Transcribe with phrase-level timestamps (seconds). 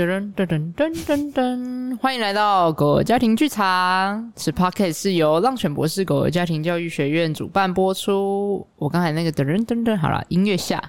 [0.00, 1.98] 噔噔噔噔噔噔！
[1.98, 4.32] 欢迎来到狗儿家庭剧场。
[4.34, 8.66] 此 podcast 是由浪犬博士狗儿家庭教育学院主办播出。
[8.76, 10.82] 我刚才那个噔噔噔噔，好了，音乐下。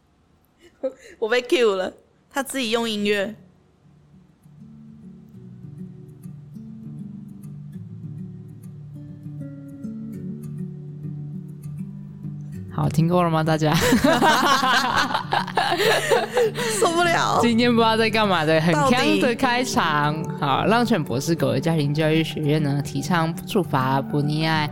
[1.20, 1.92] 我被 cue 了，
[2.30, 3.34] 他自己用音乐。
[12.74, 13.44] 好，听够了吗？
[13.44, 13.72] 大家
[16.80, 17.38] 受不了。
[17.40, 20.16] 今天不知道在干嘛的，很锵的开场。
[20.40, 24.68] 好，浪犬博士狗儿家庭教育学院呢，提倡不处罚、不溺爱，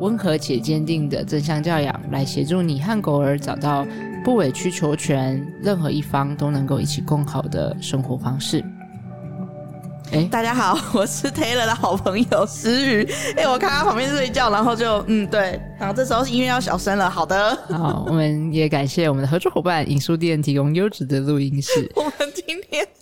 [0.00, 3.86] 温和且坚定的正向教养，来协助你和狗儿找到
[4.24, 8.64] 不委曲求全，任何一方都能够一起共好的生活方式。
[10.14, 13.04] 欸、大家好， 我是 Taylor 的好朋友诗雨。
[13.36, 17.10] 哎、欸，我看他旁边睡觉，然后就嗯对，然后这时候音乐要小声了。
[17.10, 21.90] 好的，好，我们也感谢我们的合作伙伴影书店提供优质的录音室。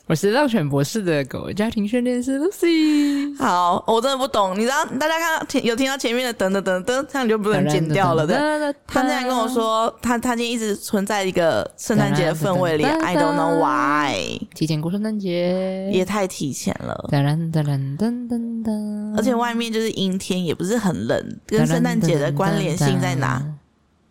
[0.09, 3.39] 我是浪犬博士的狗家庭训练师 Lucy。
[3.39, 8.75] 好，我真的不懂，你知道大家看前有听到前面的噔噔噔噔，这样你就不能剪掉了的。
[8.85, 14.39] 他那天跟我说，他他今天一直存在一个圣诞节的氛围里，I don't know why。
[14.55, 17.09] 提前过圣诞节也太提前了。
[17.11, 23.41] 噔噔噔噔噔噔，而且外面就是阴天，也不是很冷，跟圣诞节的关联性在哪？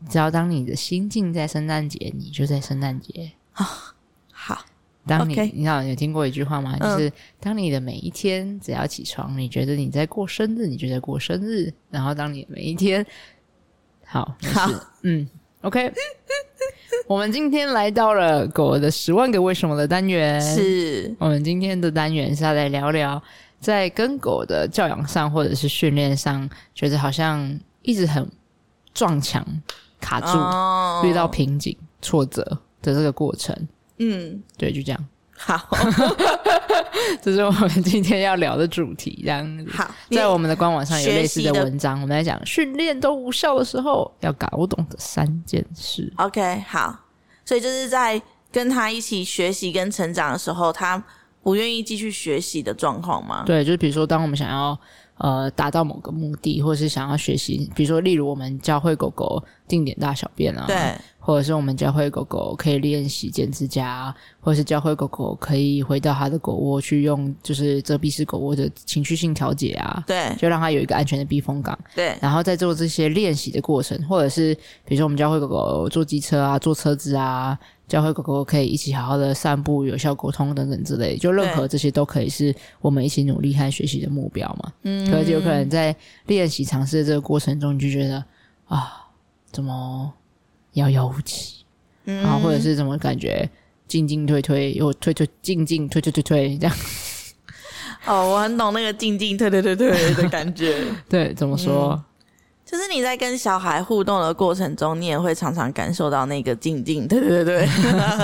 [0.09, 3.33] 只要当你的心境在圣诞节，你就在圣诞节。
[3.51, 3.90] 好。
[5.07, 6.77] 当你.你知道有听过一句话吗？
[6.77, 11.73] 就是、嗯、当你的每一天只要起床，你觉得你在过生日，你就在过生日。
[11.89, 13.05] 然后当你的每一天，
[14.05, 14.69] 好，好，
[15.03, 15.27] 嗯
[15.61, 15.91] ，OK。
[17.07, 20.39] 我们今天来到了狗儿的十万个为什么的单元。
[20.39, 23.21] 是我们今天的单元是要来聊聊，
[23.59, 28.29] 在跟狗的教养上或者是训练上，觉得好像一直很
[28.93, 29.45] 撞墙、
[29.99, 32.43] 卡住、哦、遇到瓶颈、挫折
[32.81, 33.55] 的这个过程。
[34.01, 35.07] 嗯，对，就这样。
[35.43, 35.59] 好，
[37.21, 39.21] 这是我们今天要聊的主题。
[39.23, 46.11] 这样子，好，在我们的官网上有类似的文章，我们在讲训练都无效的时候要搞懂的三件事。
[46.17, 46.95] OK，好，
[47.43, 48.21] 所以就是在
[48.51, 51.03] 跟他一起学习跟成长的时候，他
[51.41, 53.43] 不愿意继续学习的状况吗？
[53.45, 54.77] 对，就是比如说，当我们想要
[55.17, 60.95] 呃达到某个目的，或者是想要学习，比如说，例如我们教会狗狗定点大小便啊，对。
[61.23, 72.17] 或者是我们教会狗狗可以练习剪指甲，或者是教会狗狗可以回到它的狗窝去用，就是遮蔽式狗窝的情绪性调节啊，对，就让它有一个安全的避风港，对。
[72.19, 77.55] 然后在做这些练习的过程，或者是比如说我们教会狗狗坐机车啊，坐车子啊，
[77.87, 84.73] 教会狗狗可以一起好好的散步、有效沟通等等之类，就任何这些都可以是我们一起努力和学习的目标嘛。
[84.81, 85.95] 嗯，可是有可能在
[86.25, 88.23] 练习尝试的这个过程中，你就觉得
[88.65, 89.05] 啊，
[89.51, 90.11] 怎么？
[90.73, 91.63] 遥遥无期，
[92.05, 93.49] 然后或者是怎么感觉
[93.87, 96.75] 进进退退又退退进进退退退退这样。
[98.05, 100.81] 哦，我很懂那个进进退退退退的感觉。
[101.07, 102.03] 对，怎么说、嗯？
[102.65, 107.67] 就是你在跟小孩互动的过程中，你也会常常感受到那个进进退退退，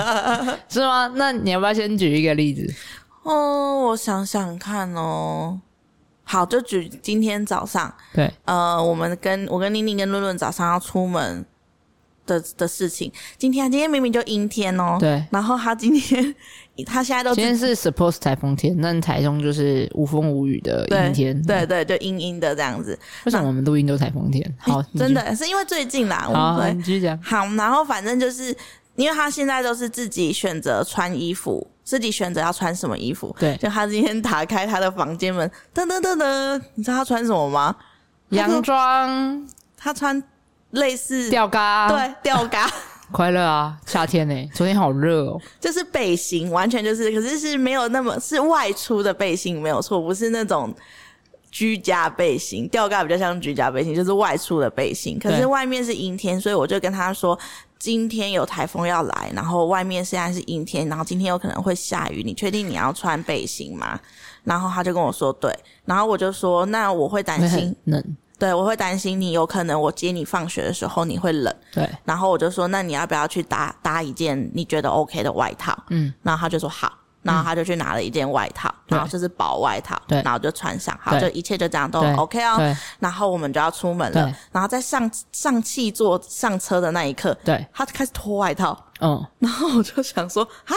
[0.68, 1.12] 是吗？
[1.14, 2.74] 那你要不要先举一个例子？
[3.24, 5.60] 哦，我想想看哦。
[6.24, 7.94] 好，就举今天早上。
[8.12, 11.44] 对，呃，我们跟我跟宁宁跟论论早上要出门。
[12.28, 16.34] 的的事情，今天今天明明就阴天哦，对，然后他今天
[16.86, 22.96] 他现在都今天是 suppose 台风天，但台中就是无风无雨的阴天，对对就，阴阴的这样子。
[23.24, 24.54] 为什么我们录音都台风天？
[24.58, 27.20] 好，真的是因为最近啦，好，我们你继续讲。
[27.22, 28.54] 好，然后反正就是
[28.94, 33.34] 因为他现在都是自己选择穿衣服，自己选择要穿什么衣服。
[33.40, 37.74] 对，就他今天打开他的房间门，噔噔噔噔，你知道他穿什么吗？
[38.28, 40.22] 洋装，他穿。
[40.70, 42.70] 类似吊嘎，对，吊嘎，
[43.10, 43.76] 快乐啊！
[43.86, 45.40] 夏天呢、欸，昨天好热哦。
[45.58, 50.74] 就是背心，完全就是，可是是没有那么是外出的背心，没有错，不是那种
[51.50, 52.68] 居家背心。
[52.68, 55.18] 吊嘎比较像居家背心，就是外出的背心。
[55.18, 57.38] 可是外面是阴天，所以我就跟他说，
[57.78, 62.22] 今天有台风要来，然后外面现在是阴天，然后今天有可能会下雨。
[62.22, 63.98] 你确定你要穿背心吗？
[64.44, 65.50] 然后他就跟我说对，
[65.86, 68.16] 然后我就说那我会担心冷。
[68.38, 75.76] 对，我会担心你有可能我接你放学的时候你会冷，对，然后我就说，那你要不要去搭搭一件你觉得 OK 的外套？
[75.88, 76.92] 嗯，然后他就说好，
[77.22, 82.76] 然后他就去拿了一件外套，嗯、然后就是薄外套，对，然后就穿上，好，就一切就这样都 OK 哦。
[83.00, 90.74] 然后我们就要出门了，然后在上上汽座上车的那一刻，对，他开始脱外套，嗯，然后我就想说，哈。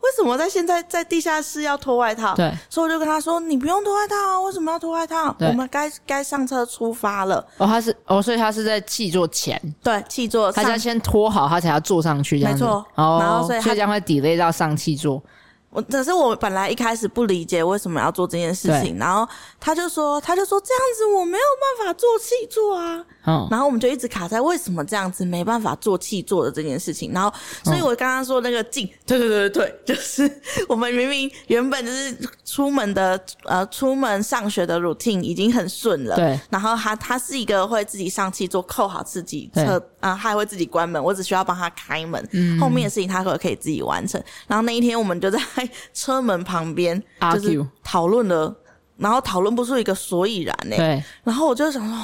[0.00, 2.34] 为什么在现在在地下室要脱外套？
[2.34, 5.34] 对，所以我就跟他说：“你不用脱外套啊，为什么要脱外套？
[5.40, 12.64] 我们该该上车出发了。”哦，他是哦，所以他是在气座前，对，气座他要先脱好，他才要坐上去，这样子。
[12.64, 12.86] 没错。
[12.94, 15.22] 哦，然后所以他将会 delay 到上气座。
[15.70, 19.28] 我可是我本来一开始不理解为什么要做这件事情，然后
[19.60, 21.44] 他就说，他就说这样子我没有
[21.76, 27.32] 办法做气座啊，嗯，然后我们就一直卡在为什么这样子没办法做气做的这件事情，然后
[27.64, 30.30] 所以我刚刚说那个静， 对对对对对，就是
[30.68, 45.38] 我们明明原本就是出门的呃出门上学的 routine 已经很顺了，对，然后他他是一个会自己上气做扣好自己车啊，他还会自己关门，我只需要帮他开门，嗯，后面的事情他可可以自己完成，然后那一天我们就在。
[45.58, 47.02] 在车门旁边
[47.32, 48.54] 就是讨论了，
[48.96, 50.76] 然后讨论不出一个所以然呢。
[50.76, 51.96] 对，然后我就想说，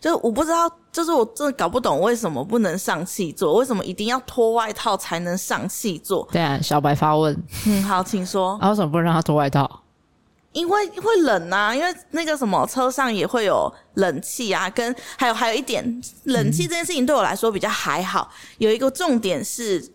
[0.00, 6.26] 就是我不知道，就是我真的搞不懂为什么不能上气座，为什么一定要脱外套才能上气座？
[6.32, 7.36] 对啊，小白发问。
[7.66, 8.58] 嗯，好，请说。
[8.62, 9.82] 啊，为什么不能让他脱外套？
[10.52, 18.28] 因为会冷啊，因为那个什么车上也会有冷气啊，跟还有还有一点，冷气这件事情对我来说比较还好。
[18.32, 19.92] 嗯、有一个重点是。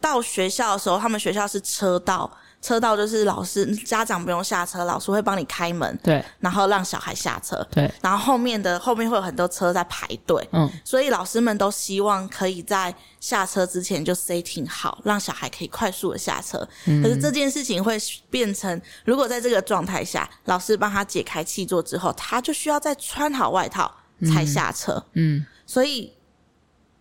[0.00, 2.30] 到学校的时候，他们学校是车道，
[2.60, 16.68] 车道就是老师家长不用下车，老师会帮你开门，对，然后让小孩下车，对，然后后面的后面会有很多车在排队，嗯，所以老师们都希望可以在下车之前就 setting 好，让小孩可以快速的下车。
[16.86, 17.96] 嗯，可是这件事情会
[18.28, 23.90] 变成，如果在这个状态下，老师帮他解开气座之后，他就需要再穿好外套
[24.26, 26.12] 才下车，嗯，嗯，所以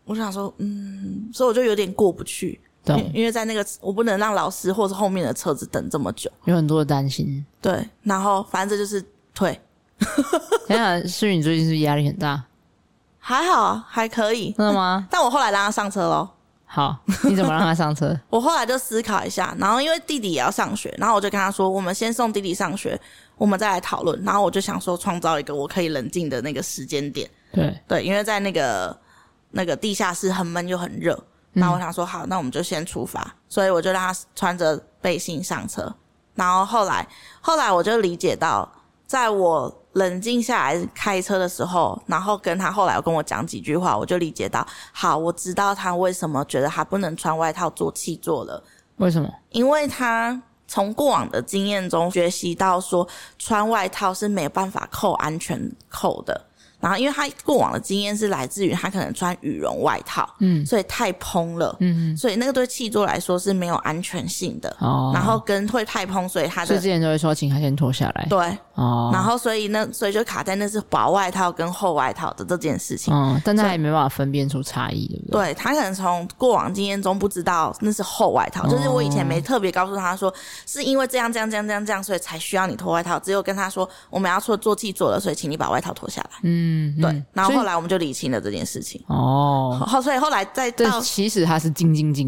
[0.05, 2.61] 我想说，嗯，所以我就有点过不去。
[2.95, 7.45] 因因为在那个，我不能让老师或是后面的车子等这么久，有很多的担心。
[7.61, 9.03] 对，然后反正这就是
[9.33, 9.59] 退。
[10.67, 12.43] 天啊，诗雨，你最近是不是压力很大？
[13.19, 14.51] 还好，还可以。
[14.51, 15.07] 真的吗？
[15.11, 16.29] 但我后来让他上车喽。
[16.69, 18.15] 好，你怎么让他上车？
[18.29, 22.99] 我后来就思考一下，然后因为弟弟也要上学，然后我就跟他说：“我们先送弟弟上学，
[23.37, 27.29] 我们再来讨论。”然后我就想说，创造一个我可以冷静的那个时间点。
[27.53, 28.95] 对对，因为在那个
[29.51, 31.17] 那个地下室很闷又很热。
[31.59, 35.93] 那我想说好，那我们就先出发，所以我就让他穿着背心上车。
[36.35, 37.07] 然后后来，
[37.41, 38.71] 后来我就理解到，
[39.07, 48.63] 在我冷静下来开车的时候，然后跟他后来跟我讲几句话，我就理解到，好，我知道他为什么觉得他不能穿外套做气座了。
[48.97, 49.27] 为什么？
[49.49, 53.07] 因为他从过往的经验中学习到说，
[53.39, 56.46] 穿外套是没办法扣安全扣的。
[56.87, 64.73] 然后，因为他过往的经验是来自于他可能穿羽绒外套，嗯，所以太蓬了，嗯，所以那个对气座来说是没有安全性的。
[64.79, 68.25] 哦，然后跟会太蓬，所以他的，所以之前就会说请他先脱下来。
[68.29, 73.13] 对，哦，然后所以那所以就卡在那是薄外套跟厚外套的这件事情。
[73.13, 75.47] 哦，但他也没办法分辨出差异，对不对？
[75.47, 80.33] 对，他可能从过往经验中不知道那是厚外套，就是我以前没特别告诉他说
[80.65, 83.19] 是因为这样这样这样这样这样，所以才需要你脱外套。
[83.19, 86.29] 只有跟他说我们要做做气座了，所以请你把外套脱下来。
[86.43, 86.76] 嗯。
[86.77, 89.01] 嗯，对，然后后来我们就理清了这件事情。
[89.07, 92.27] 哦，好，所以后来再到，其实他是静静静，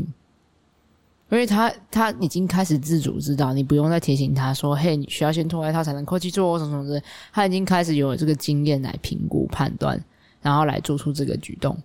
[1.30, 6.90] 因为他他已经开始自主知道，你不用再提醒他说，嘿，你需要先脱外套才能扣去做什么什么。
[6.94, 10.04] 的，他已经开始有这个经验来评估判断，
[10.42, 11.78] 然后来做出这个举动，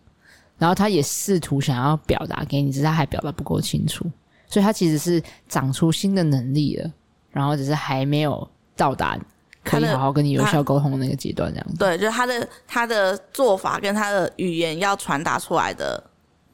[0.57, 4.07] 然后他也试图想要表达给你，只是他还表达不够清楚，
[4.49, 6.91] 所以他其实是长出新的能力了，
[7.31, 9.19] 然后只是还没有到达。
[9.65, 11.77] 可以好好跟你有效沟通的那个阶段，这样子。
[11.79, 16.03] 对，就是他的他的做法跟他的语言要传达出来的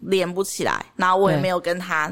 [0.01, 2.11] 连不起来，然后我也没有跟他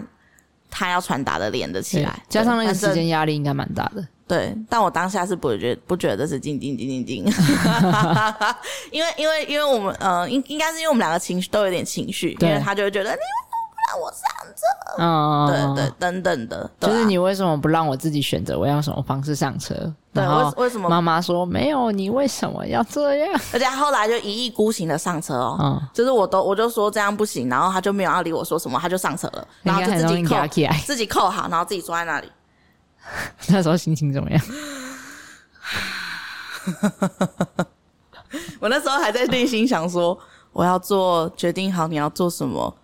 [0.69, 4.07] 他要传达的连得起来，加上那个时间压力应该蛮大的。
[4.27, 7.25] 对，但我当下是不觉得不觉得是静静静静静，
[8.91, 13.19] 因为因为因为我们呃应应该是因为我们两个情绪都有点情绪，因为他就会觉得你。
[13.91, 14.21] 让我上
[14.55, 14.63] 车，
[14.99, 19.75] 嗯，对对，等等的，就是你为什么不让我自己选择我要什么方式上车？
[20.13, 20.89] 对，为为什么？
[20.89, 23.41] 妈妈说没有，你为什么要这样？
[23.53, 30.37] 而且后来就一意孤行的上车哦，嗯，就是我都我就说这样不行，然后他就没有要理我说什么，他就上车了，然后就自己扣
[30.85, 32.31] 自己扣好，然后自己坐在那里。
[33.49, 34.41] 那时候心情怎么样？
[38.61, 40.19] 我那时候还在内心想说，
[40.53, 42.75] 我要做决定好，你要做什么。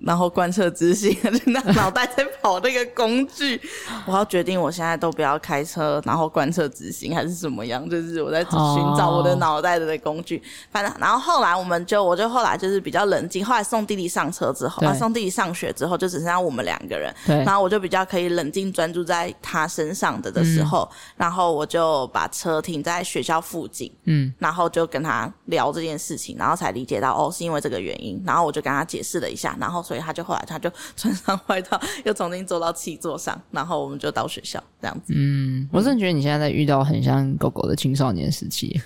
[0.00, 3.60] 然后贯彻执行， 那脑袋在跑那个工具，
[4.06, 7.88] 我要决定我现在都不要开车，然后贯彻执行还是怎么样？
[7.90, 10.40] 就是我在寻找我的脑袋的那工具。
[10.70, 13.44] 反正，然后后来我们就，我就后来就是比较冷静。
[13.44, 17.12] 后来送弟弟上车之后，送弟弟上学之后，就只剩下我们两个人。
[17.26, 17.36] 对。
[17.44, 23.92] 然后我就比较可以冷静专注在他身上的的时候，然后我就把车停在学校附近。
[24.04, 24.32] 嗯。
[24.38, 28.22] 然后就跟他聊这件事情，然后才理解到哦，是因为这个原因。
[28.24, 29.84] 然后我就跟他解释了一下，然后。
[29.88, 35.14] 所以他就后来他就穿上外套，又重新坐到汽座上，然后我们就到学校这样子。
[35.16, 38.78] 嗯，我真的觉得你现在在遇到很像狗狗的青少年时期。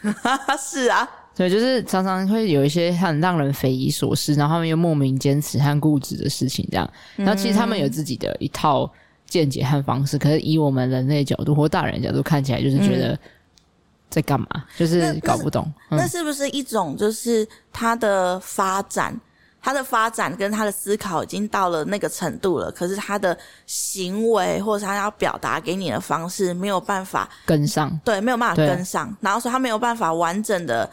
[0.57, 6.89] 是啊，对，就是常常会有一些很让人匪夷所思，然后他们又莫名坚持和固执的事情，这样。
[7.17, 8.89] 然后其实他们有自己的一套
[9.27, 13.19] 见解和方式，可是以我们人类角度或大人角度看起来，就是觉得
[14.09, 16.03] 在干嘛，嗯、就是搞不懂那那。
[16.03, 19.19] 那是不是一种就是他的发展，
[19.63, 30.91] 他的发展跟他的思考已经到了那个程度了，可是他的行为或者他要表达给你的方式没有办法跟上，对，没有办法跟上，然后说他没有办法完整的。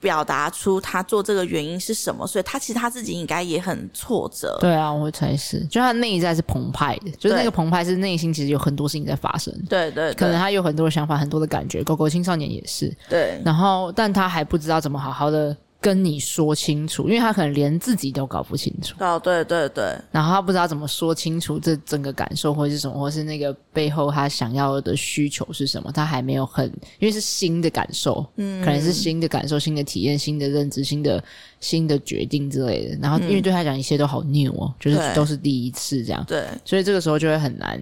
[0.00, 4.58] 表达出他做这个原因是什么，所以他其实他自己应该也很挫折。
[4.60, 9.50] 对啊，我猜是，就他内在是澎湃的，就是那个澎湃是内心其实有很多事情在发生。
[9.66, 11.82] 对，对对，可能他有很多的想法，很多的感觉。
[11.82, 12.94] 狗狗青少年也是。
[13.08, 15.56] 对，然后但他还不知道怎么好好的。
[15.84, 18.94] 跟你说清楚，因为他可能连自己都搞不清楚。
[19.00, 26.64] 哦，对对对，然后他不知道怎么说清楚这整个感受，或是什么，或是那个背后他想要的需求是什么，他还没有很，
[26.98, 31.22] 因为是新的感受，嗯，可能是新的感受、新的体验、新的认知、新的
[31.60, 32.96] 新的决定之类的。
[33.02, 37.78] 然后，因为对他讲一切都好 new 哦，就是都是第一次这样，对，所以这个时候就会很难，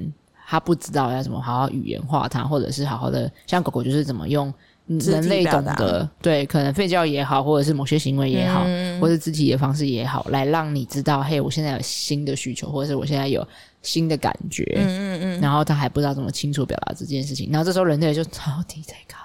[0.49, 4.53] 他不知道要怎么好好语言化它，或者是好好的，像狗狗就是怎么用。
[4.87, 13.47] 人类懂得，对，可能吠叫也好，或者是某些行为也好，嗯、或者肢体的方式也好，来让你知道，嘿，我现在有新的需求，或者是我现在有
[13.81, 19.19] 新的感觉，嗯嗯嗯，然后他还不知道怎么清楚表达这件事情，然后这时候人类就到底在干？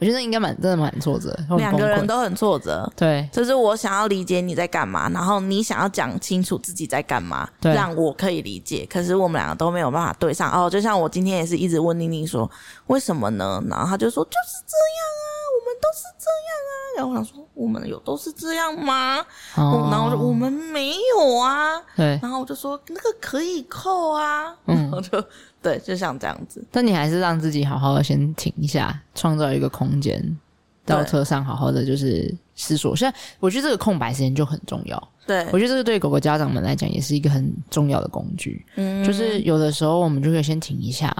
[0.00, 2.90] 我觉得应该蛮真的蛮挫折，两个人都很挫折。
[2.96, 8.86] 对，就是我想要理解你在干嘛，然后你想要讲清楚自己在干嘛，对，让我可以理解。
[8.90, 10.50] 可是我们两个都没有办法对上。
[10.50, 12.50] 哦，就像我今天也是一直问宁宁说
[12.86, 13.62] 为什么呢？
[13.68, 16.72] 然后他就说就是这样啊，我们都是这样啊。
[16.96, 19.18] 然后我想说我们有都是这样吗？
[19.56, 21.80] 哦，然后我说我们没有啊。
[21.96, 24.54] 对，然后我就说那个可以扣啊。
[24.66, 25.22] 嗯， 然后就。
[25.62, 26.64] 对，就像这样子。
[26.70, 30.38] 但你还是让自己好好的先停一下，创造一个空间，
[30.86, 32.96] 到车上好好的就是思索。
[32.96, 35.08] 现在我觉得这个空白时间就很重要。
[35.26, 38.64] 对，我觉得这个对狗狗家长们来讲也是一个很重要的工具。
[38.76, 41.14] 嗯，就是有的时候我们就可以先停一下。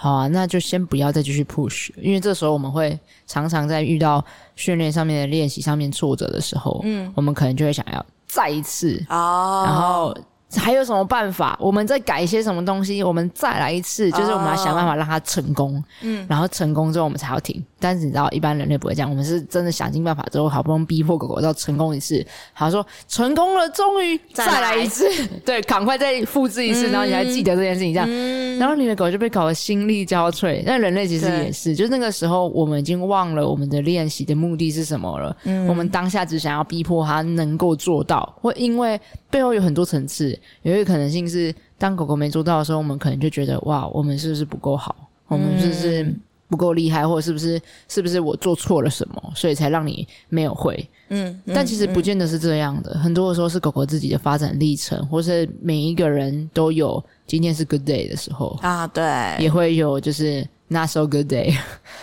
[0.00, 4.24] 好啊，那就先不要再继续 push，因为这时候我们会常常在遇到
[4.54, 10.16] 训练上面的练习上面挫折的时候，嗯，我们可能就会想要再一次哦，然后。
[10.56, 11.56] 还有什么办法？
[11.60, 13.02] 我们再改一些什么东西？
[13.02, 15.82] 我们再来一次，就是我们要想办法让它成功。
[16.00, 17.62] 嗯，然后成功之后我们才要停。
[17.78, 19.10] 但是你知道，一般人类不会这样。
[19.10, 22.24] 我们是真的想尽办法之后，好不容易逼迫狗狗到成功一次，
[22.54, 25.06] 好说成功了，终于再来一次。
[25.44, 30.62] 对，赶快再复制一次，然后你还记得这件事情，这样，然后你的狗就被搞得心力交瘁。
[30.64, 35.36] 那人类其实也是，就是那个时候我们已经忘了我们的练习的目的是什么了。
[35.44, 40.37] 嗯，我们当下只想要逼迫它能够做到，或因为背后有很多层次。
[40.62, 44.94] 有一个可能性是，当狗狗没做到的时候，我们可能就觉得哇，我们是不是不够好？
[45.26, 46.14] 我们是不是
[46.48, 47.06] 不够厉害？
[47.06, 50.88] 或者是不是是不是我做错了什么，所以才让你没有会？
[51.10, 52.92] 嗯，但其实不见得是这样的。
[52.94, 59.04] 嗯、很多的时候是狗狗自己的发展历程，或是每一个人都有今天是 good day 的时候啊，对，
[59.38, 61.54] 也会有就是 not so good day，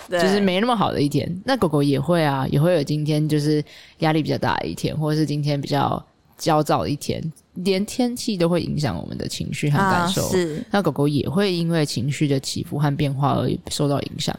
[0.09, 1.31] 就是没那么好的一天。
[1.43, 3.63] 那狗狗也会啊，也会有今天就是
[3.99, 6.03] 压力比较大的一天，或者是今天比较
[6.37, 7.23] 焦躁的一天。
[7.55, 10.65] 连天气都会影响我们的情绪和感受，啊、是。
[10.69, 14.37] 那狗狗也会因为情绪的起伏和变化而受到影响。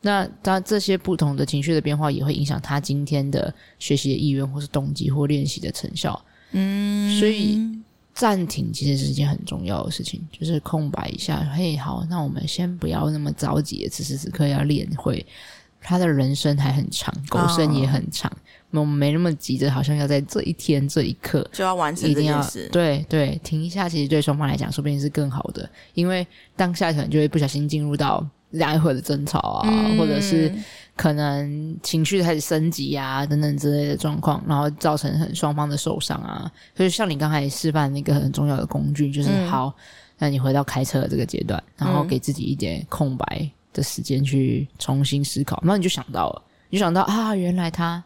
[0.00, 6.24] 那它这些不同的情绪的变化也会影响它今天的学习的意愿，或是动机，或练习的成效。
[6.52, 7.60] 嗯，所以
[8.14, 11.40] 暂停其实是一件很重要的事情，就是空白一下。
[11.56, 15.26] 嘿，好，那我们先不要那么着急，此时此刻要练会。
[15.80, 18.30] 他的人生还很长，狗生也很长。
[18.30, 18.36] 哦
[18.80, 22.68] 我们没那么急着，好像要在这一天这一刻就要完成这件事。
[22.72, 26.26] 对对，停一下，其实对双方来讲，说不定是更好的，因为
[26.56, 30.50] 当下可能就会不小心进入到来回的争吵啊，嗯、或者是
[30.96, 36.50] 可能情绪开始升级啊等等之类的状况，然后造成很双方的受伤啊。
[36.74, 39.74] 所以像你刚才示范那个很重要的工具，就是、嗯、好，
[40.18, 48.02] 那你回到开车的这个阶段，然后给自己一点空白的时间去重新思考，然后你就想到了，你就想到啊，原来他。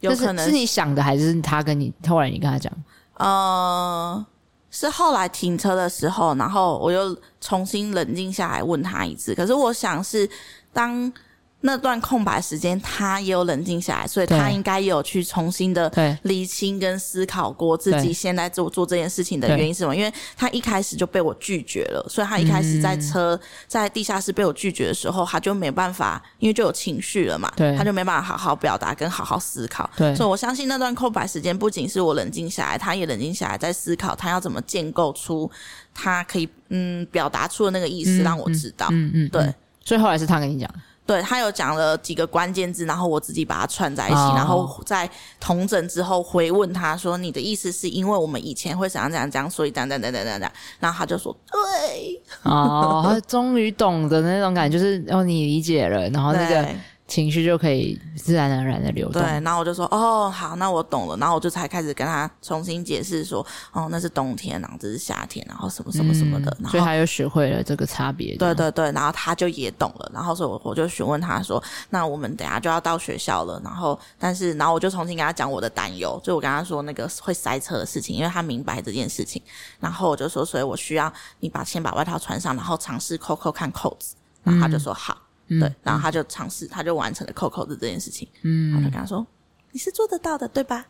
[0.00, 2.72] 有可能是，是你想的，还是他跟你后来你跟他讲？
[3.14, 4.26] 呃，
[4.70, 9.34] 是后来停车的时候，然后我又重新冷静下来问他一次。
[9.34, 10.28] 可是我想是
[10.72, 11.12] 当。
[11.60, 19.94] 那段空白时间，他也有冷静下来，所以他应该也有去重新的理清跟思考过自己现在做做这件事情的原因是什么。
[19.94, 29.90] 因为他一开始就被我拒绝了，所以他一开始在车、嗯、在地下室被我拒绝的时候，他就没办法，因为就有情绪了嘛，他就没办法好好表达跟好好思考。
[29.96, 35.50] 对，所以我相信那段空白时间，不仅是我冷静下来，他也冷静下来在思考，他要怎么建构出
[35.92, 38.86] 他可以嗯表达出的那个意思，让我知道。
[38.92, 39.54] 嗯嗯，嗯，对。
[39.84, 40.70] 所以后来是他跟你讲。
[41.08, 45.08] 对，他有讲了几个关键字，然后我自己把它串在一起，哦、然后在
[45.40, 56.68] 同整之后回问他说：“你的意思是因为我们以前会怎样怎样怎样，所以等等等等等等。”然后他就说：“对。”哦，他终于懂的那种感觉，就是哦，你理解了，然后那个。
[57.08, 59.22] 情绪就可以自然而然的流动。
[59.22, 61.16] 对，然后我就说，哦，好，那我懂了。
[61.16, 66.50] 然后我就才开始跟他重新解释说，哦，那是冬天，然后这是夏天，然后什么什么什么的。
[66.58, 68.36] 嗯、然后所以他又学会了这个差别。
[68.36, 70.10] 对对对，然后他就也懂了。
[70.12, 73.58] 然后所以我我就询问他说，那我们等下就要到学校了。
[73.64, 79.40] 然后，但是，然后我就重新跟他讲我的担忧，就我跟他说那个会塞车的事情，因为他明白这件事情。
[79.80, 81.10] 然后我就说，所以我需要
[81.40, 84.14] 你把先把外套穿上，然后尝试扣扣看扣子。
[84.44, 85.14] 然后他就说好。
[85.14, 88.28] 嗯对，嗯、然后他就尝试，他就完成了扣扣的这件事情。
[88.42, 89.26] 嗯，我就跟他说
[89.72, 90.86] ：“你是做得到的，对吧？”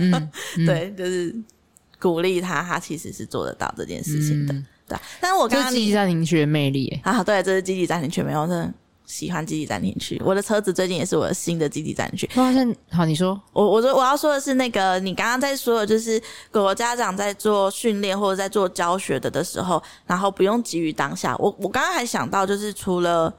[0.00, 1.34] 嗯嗯、 对，就是
[1.98, 4.52] 鼓励他，他其实是做得到这件事情的。
[4.52, 8.74] 嗯、对，但是我刚刚积极暂停区的魅力啊，对，这是积极暂停区，没有，真的
[9.06, 10.20] 喜欢积极暂停区。
[10.24, 12.28] 我的车子最近也是我的新的积极暂停区。
[12.34, 21.34] 我发现，好，你说，我我说我要说的是那个，你刚刚在说的就是狗狗家长在做训练或者在做教学的的时候，然后不用急于当下。
[21.38, 23.34] 我我刚刚还想到，就是除了。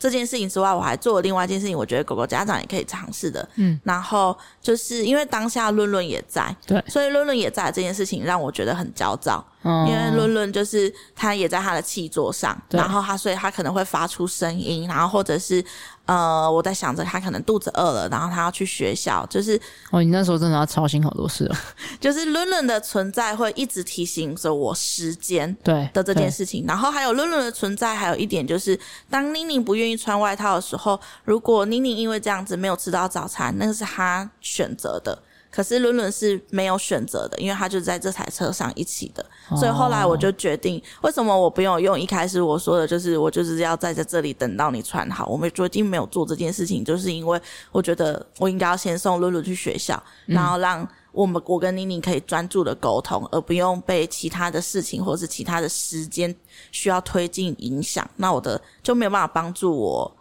[0.00, 3.46] 这件事情之外，我还做了另外一件事情，我觉得狗狗家长也可以尝试的。
[3.56, 9.46] 嗯，然后就是因为当下论论也在，对，所以论论也在这件事情让我觉得很焦躁。
[9.62, 15.62] 嗯，因为论论就是他也在他的气座上，然后他所以他可能会发出声音，然后或者是。
[16.10, 19.56] 呃，我在想着他可能肚子饿了，然后他要去学校，就是
[19.92, 21.56] 哦，你那时候真的要操心好多事哦。
[22.00, 28.76] 就是伦伦的存在会一直提醒着我时间对的这件事情，然后还有伦伦的存在，还有一点就是，
[29.08, 35.16] 当妮妮不愿意穿外套的时候，如果妮妮因为这样子没有吃到早餐，那个是他选择的。
[35.50, 45.26] 可是伦伦是没有选择的，因为他就在这台车上一起的，哦、所以后来我就决定，为什么我不用用一开始我说的，就是我就是要在在这里等到你穿好。
[45.26, 47.40] 我们决定没有做这件事情，就是因为
[47.72, 56.32] 我觉得我应该要先送伦伦去学校，嗯、然后让我们我跟妮妮可以专注的沟通，而不用被其他的事情或是其他的时间
[56.70, 58.08] 需要推进影响。
[58.16, 60.16] 那我的就没有办法帮助我。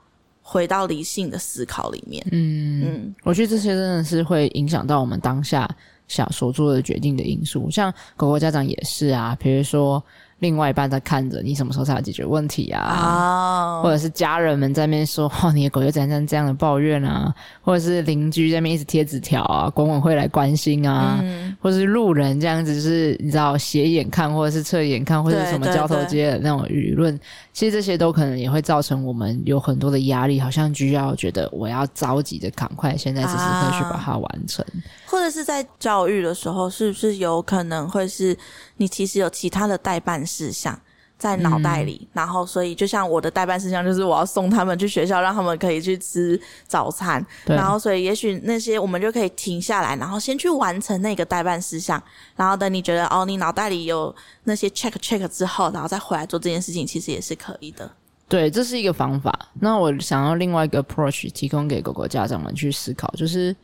[0.52, 5.70] 回到理性的思考里面，嗯嗯，我觉得这些真的是会影响到我们当下
[6.08, 7.70] 想所做的决定的因素。
[7.70, 10.04] 像狗狗家长也是啊，比如说。
[10.40, 13.84] 另外一半在看着你什么时候才要解决问题啊？Oh.
[13.84, 27.20] 或者是家人们在那边说：“哦，你的狗又怎样这样的抱怨啊？”或者是邻居在那边一直贴纸条啊，管委会来关心啊，嗯、或者是路人这样子，就是你知道斜眼看，或者是侧眼看，或者是什么交头接耳那种舆论。
[27.52, 34.66] 其实这些都可能也会造成我们有很多的压力，好像就要觉得我要着急的赶快现在此时刻去把它完成。
[34.66, 35.12] Ah.
[35.12, 38.38] 或者是在教育的时候，是不是有可能会是
[38.78, 40.80] 你其实有其他的代办事项
[41.18, 52.02] 在脑袋里，嗯、然后所以就像我的代办事项就是我要送他们去学校，让他们可以去吃早餐，然后所以也许那些我们就可以停下来，然后先去完成那个代办事项，
[52.36, 57.92] 然后等你觉得哦，你脑袋里有那些 check check 之后，然后再回来做这件事情，其实也是可以的。
[58.28, 59.50] 对，这是一个方法。
[59.60, 63.56] 那我想要另外一个 approach 提供给狗狗家长们去思考，就是。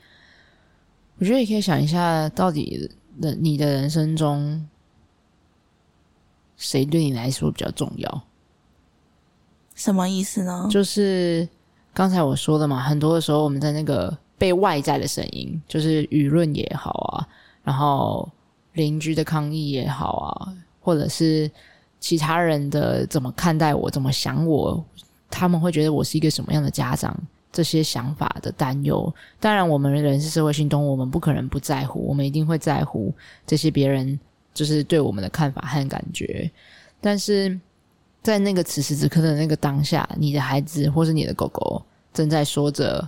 [1.18, 4.68] 我觉得也可以想一下，到底的你的人生中，
[6.58, 8.24] 谁对你来说比较重要？
[9.76, 10.68] 什么意思呢？
[10.72, 11.48] 就是
[11.94, 17.28] 刚才我说的嘛，很多的时候我们在那个被外在的声音，就是舆论也好啊，
[17.64, 18.30] 然后
[18.74, 21.50] 邻居的抗议也好啊，或者是
[22.00, 24.84] 其他人的怎么看待我、怎么想我，
[25.30, 27.18] 他们会觉得我是一个什么样的家长？
[27.52, 33.14] 这些想法的担忧，当然，我们人是社会性动物，我们不可能不在乎，我们一定会在乎
[33.48, 34.20] 这些别人
[34.56, 36.50] 就是对我们的看法和感觉。
[37.00, 37.56] 但是
[38.24, 43.08] 在那个此时此刻的那个当下，你的孩子或是你的狗狗正在说着：“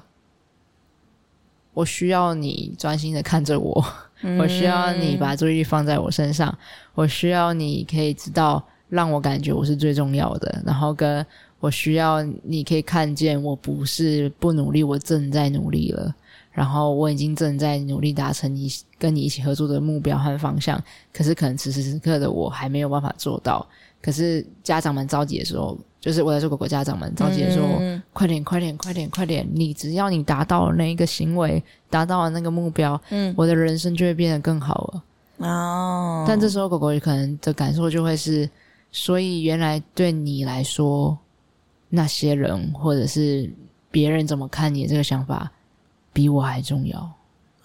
[1.73, 3.83] 我需要你专心的看着我，
[4.21, 6.55] 嗯、我需要你把注意力放在我身上，
[6.93, 11.25] 我需要你可以知道，让我感觉我是最重要的。”然后跟
[11.60, 16.13] 我需要你可以看见，我不是不努力，我正在努力了。
[16.58, 18.67] 然后我已经正在努力达成你
[18.98, 20.84] 跟你一起合作的目标和方向。
[21.13, 23.63] 可是可能此时此刻的我还没有办法做到。
[24.02, 29.48] 可是家长们着急的时候，就是我在说狗狗家长们着急的时候，嗯、快点，快点，快点，快点！
[29.54, 35.48] 你只要你达到了那一个行为，达到了那个目标，嗯，我的人生就会变得更好了。
[35.48, 36.26] 哦。
[36.28, 38.50] 但这时候狗狗可能的感受就会是，
[38.91, 41.15] 所以原来对你来说。
[41.89, 43.50] 那些人或者是
[43.89, 45.50] 别人怎么看你的这个想法，
[46.17, 46.99] 比我还重要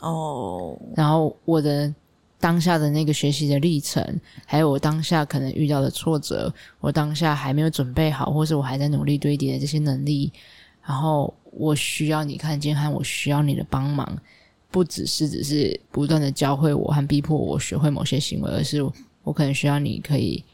[0.00, 0.76] 哦。
[0.76, 0.78] Oh.
[0.94, 1.92] 然后我的
[2.38, 4.04] 当下的那个学习的历程，
[4.44, 10.30] 还有我当下可能遇到的挫折，我当下还没有准备好，或是我还在努力堆叠的这些能力，
[10.84, 14.06] 然后我需要你看见，和我需要你的帮忙，
[14.70, 18.82] 不只是只是不断的教会我和逼迫我学会某些行为，而是
[19.22, 20.44] 我可能需要你可以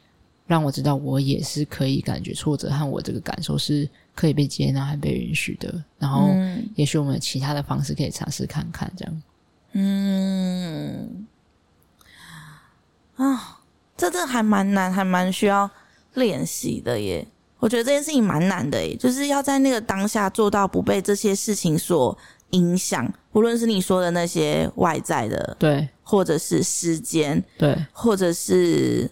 [0.47, 5.73] 让我知道，我也是可以感觉挫折，和我这个感受是可以被接纳还被允许的。
[5.97, 6.35] 然后，
[6.75, 9.23] 也许我们有其他的方式可以尝试看看，这样。
[9.75, 11.27] 嗯，
[13.15, 13.61] 啊，
[13.97, 15.71] 这这还蛮难，还蛮需要
[16.15, 17.25] 练习的耶。
[17.61, 22.19] 我觉得这件事情蛮难的耶，就是要在那个当下做到不被这些事情所
[22.51, 29.09] 影响，无论是你说的那些外在的，对，或者是时间，对，或者是。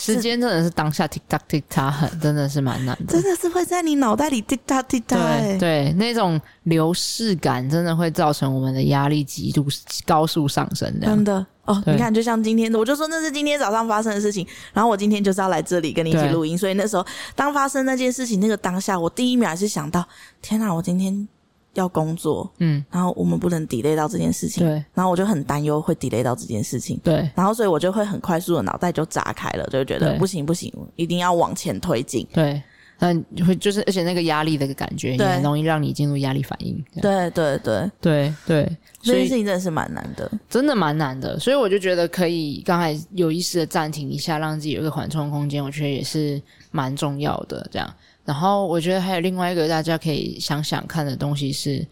[0.00, 5.40] 时间真的是当下 tick tock tick tock 很真的是蛮难的，真的是会在你脑袋里 tick tock tick tock。
[5.42, 9.66] 对对，那种流逝感真的会造成我们的压力极度
[10.06, 10.90] 高速上升。
[11.00, 20.04] 真的哦，你看，就像今天的，我就说那是今天早上发生的事情，然后我今天就是要来这里跟你一起录音，所以那时候当发生那件事情那个当下，我第一秒还是想到，
[20.40, 21.28] 天哪，我今天。
[21.74, 32.60] 要工作，嗯，然后我们不能 delay 到这件事情，对，然后我就很担忧会 delay 到这件事情，对，然后所以我就会很快速的脑袋就炸开了，就觉得不行不行，一定要往前推进，对，
[32.98, 37.90] 那会就是而且那个压力的感觉也很容易让你进入压力反应，对对对。
[38.00, 47.90] 对对，这件事情真的是蛮难的，真的蛮难的，所以我就觉得可以刚才有意识的暂停一下，让自己有一个缓冲空间，我觉得也是蛮重要的，这样。
[48.24, 51.84] 然后我觉得还有另外一个大家可以想想看的东西是，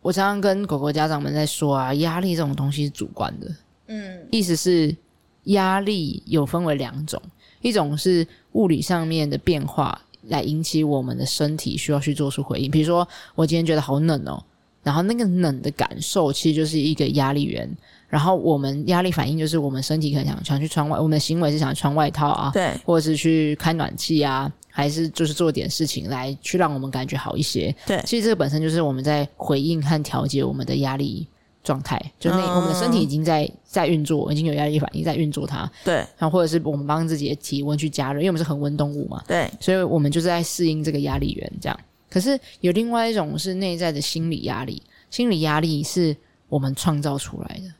[0.00, 3.54] 我常常跟狗狗家长们在说啊，压力这种东西是主观的，
[3.88, 4.94] 嗯，意思是
[5.44, 7.20] 压力有分为两种，
[7.60, 14.42] 一种是物理上面的变化来引起我们的身体需要去做出回应，比如说我今天觉得好冷哦，
[14.82, 17.68] 然后那个冷的感受其实就是一个压力源，
[18.08, 24.50] 然后我们压力反应就是我们身体可能想想去穿外，我们的行为是想穿外套啊，对，或者是去开暖气啊。
[24.76, 27.72] 还是就是做点事情来去让我们感觉好一些。
[27.86, 31.28] 对，其实这个本身就是我们在回应和调节我们的压力
[31.62, 35.70] 状态，就那、嗯、我们的身体已经在在运作，已经有压力反应在运作它。
[35.84, 39.22] 对，然后或者是我们帮自己的体温去加热，因为我们是恒温动物嘛。
[39.28, 41.80] 对，所以我们就是在适应这个压力源这样。
[42.10, 46.16] 可是有另外一种是内在的心理压力，心理压力是
[46.48, 47.72] 我们创造出来的，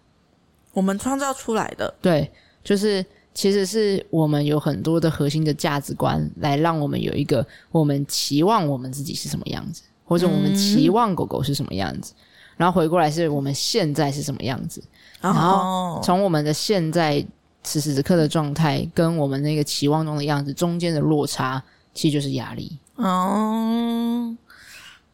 [0.73, 1.93] 我们创造出来的。
[2.01, 2.31] 对，
[2.63, 3.05] 就是。
[3.35, 12.23] 其实是我们有很多的核心的价值观，来让我们有一个我们期望我们自己是什么样子，或者我们期望狗狗是什么样子，嗯、
[12.59, 14.81] 然后回过来是我们现在是什么样子，
[15.21, 17.27] 哦、然后从我们的现在
[17.65, 21.61] 此时此刻的状态跟我们那个期望中的样子中间的落差，
[21.93, 22.79] 其实就是压力。
[22.95, 24.37] 哦，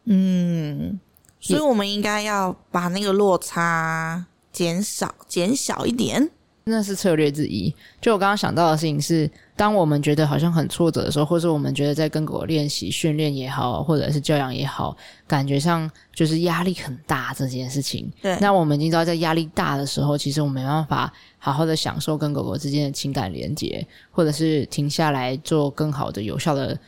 [0.04, 1.00] 嗯，
[1.40, 6.30] 所以我们应该要把那个落差减少，减小一点。
[6.70, 7.74] 那是策略之一。
[8.00, 18.10] 就我刚刚想到的事情是，当我们觉得好像很挫折的时候，或者我们觉得在跟狗练习训练也好，或者是教养也好，感觉上就是压力很大这件事情。
[18.22, 26.78] 对，那我们已经知道，在压力大的时候，其实我们没办法好好的享受跟狗狗之间的情感连接，或者是停下来做更好的、有效的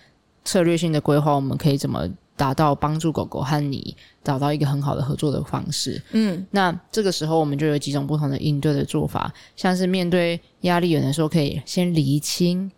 [0.45, 1.35] 策略性的规划。
[1.35, 6.01] 我们可以怎么达到帮助狗狗和你找到一个很好的合作的方式。
[6.13, 12.71] 嗯，那这个时候我们就有几种不同的应对的做法，像是面对压力，有的时候可以先厘清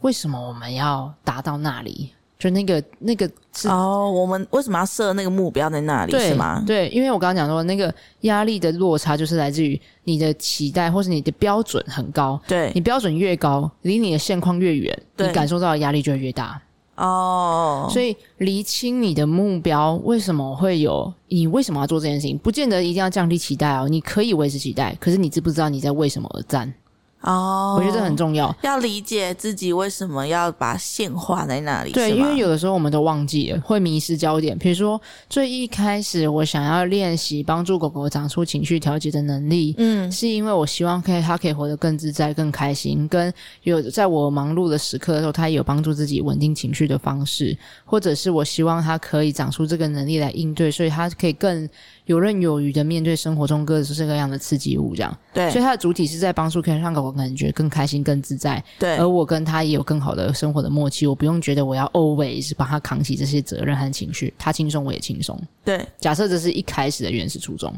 [0.00, 6.12] 为什么我们要达到那里，就那个那个是哦，我们为什么要设那个目标在那里？
[6.12, 6.62] 对是吗？
[6.64, 16.60] 对，因为我刚刚讲说，那个压力的落差就是来自于你的期待或是你的标准很高，对，你标准越高，离你的现况越远，你感受到的压力就会越大。
[16.98, 21.12] 哦所以厘清你的目标，为什么会有？
[21.28, 22.36] 你为什么要做这件事情？
[22.38, 26.72] 不见得一定要降低期待哦，你可以维持期待，可是你知不知道你在为什么而战？
[27.22, 31.90] 哦，oh, 我觉得这很重要，要理解自己为什么要把线画在那里。
[31.90, 34.56] 对，因为有的时候我们都忘记了，会迷失焦点。
[34.56, 43.32] 比如说，最一开始我想要练习帮助狗狗长出情绪调节的能力，嗯，是因为我希望可以它可以活得更自在、更开心，跟
[43.64, 51.68] 有在我忙碌的时刻的时候，它也有帮助自己稳定情绪的方式，或者是我希望它可以长出这个能力来应对，所以它可以更。
[52.08, 55.18] 游刃有余的面对生活中各式各样的刺激物，这样。
[55.34, 58.62] 对，所以它的主体是在帮助可以让狗狗感觉更开心、更自在。
[58.78, 65.38] 对，而我跟它也有更好的生活的默契，我不用觉得我要 always 帮他扛起这些责任和情绪，他轻松我也轻松。
[65.62, 67.70] 对，假设这是一开始的原始初衷，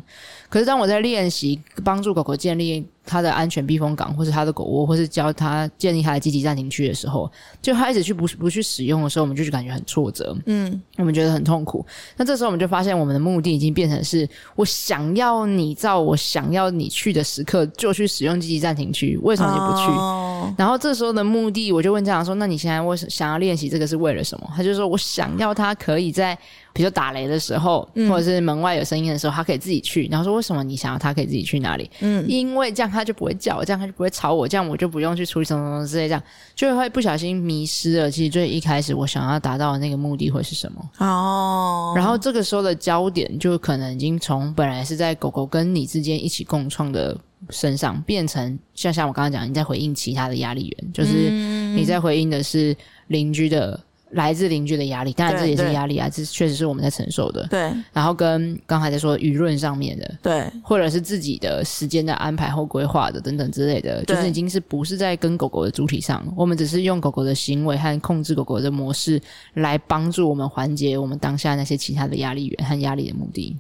[0.48, 11.84] 可是当我在练习帮助狗狗建立它的安全避风港，或是它的狗窝，或是教它建立它的积极暂停区的时候，就开始去不不去使用的时候，我们就感觉很挫折，嗯，我们觉得很痛苦。
[12.16, 19.96] 那这时候我们就发现，我们的目的已经变成是我想要你照我想要你去的时刻就去使用积极暂停区，为什么你不去？
[19.96, 26.38] 哦、然后这时候的目的，我就问家长说：“那你现在为什想要练习这个是为了什么？”他就说：“我想要他可以在。”
[26.80, 30.06] 比如说打雷的时候，嗯、或者是门外有声音的时候，他可以自己去。
[30.10, 31.90] 然后说为什么你想要他可以自己去哪里？
[32.00, 36.22] 嗯，因为这样他就不会叫，这样他就不会吵我，这样我就不用去处理什么什么之类，这样
[36.54, 38.10] 就会不小心迷失了。
[38.10, 40.90] 其实最一开始我想要达到的那个目的会是什么？
[41.06, 47.14] 哦，然后这个时候的焦点就可能已经从本来是在狗狗跟你之间一起共创的
[47.50, 51.28] 身上，变成像像我刚刚讲，你在回应其他的压力源，就是
[51.76, 52.74] 你在回应的是
[53.08, 53.78] 邻居的。
[54.10, 57.46] 来自邻居的压力，当然这也是压力啊，这确实是我们在承受的。
[57.48, 69.20] 对，然后跟刚才在说舆论上面的，对，或者是自己的时间的安排或规划的等等之类的，就是已经是不是在跟狗狗的主体上，我们只是用狗狗的行为和控制狗狗的模式
[69.54, 73.56] 来帮助我们缓解我们当下那些其他的压力源和压力的目的。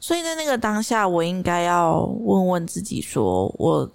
[0.00, 3.90] 所以在那个当下，我应该要问问自己说，我。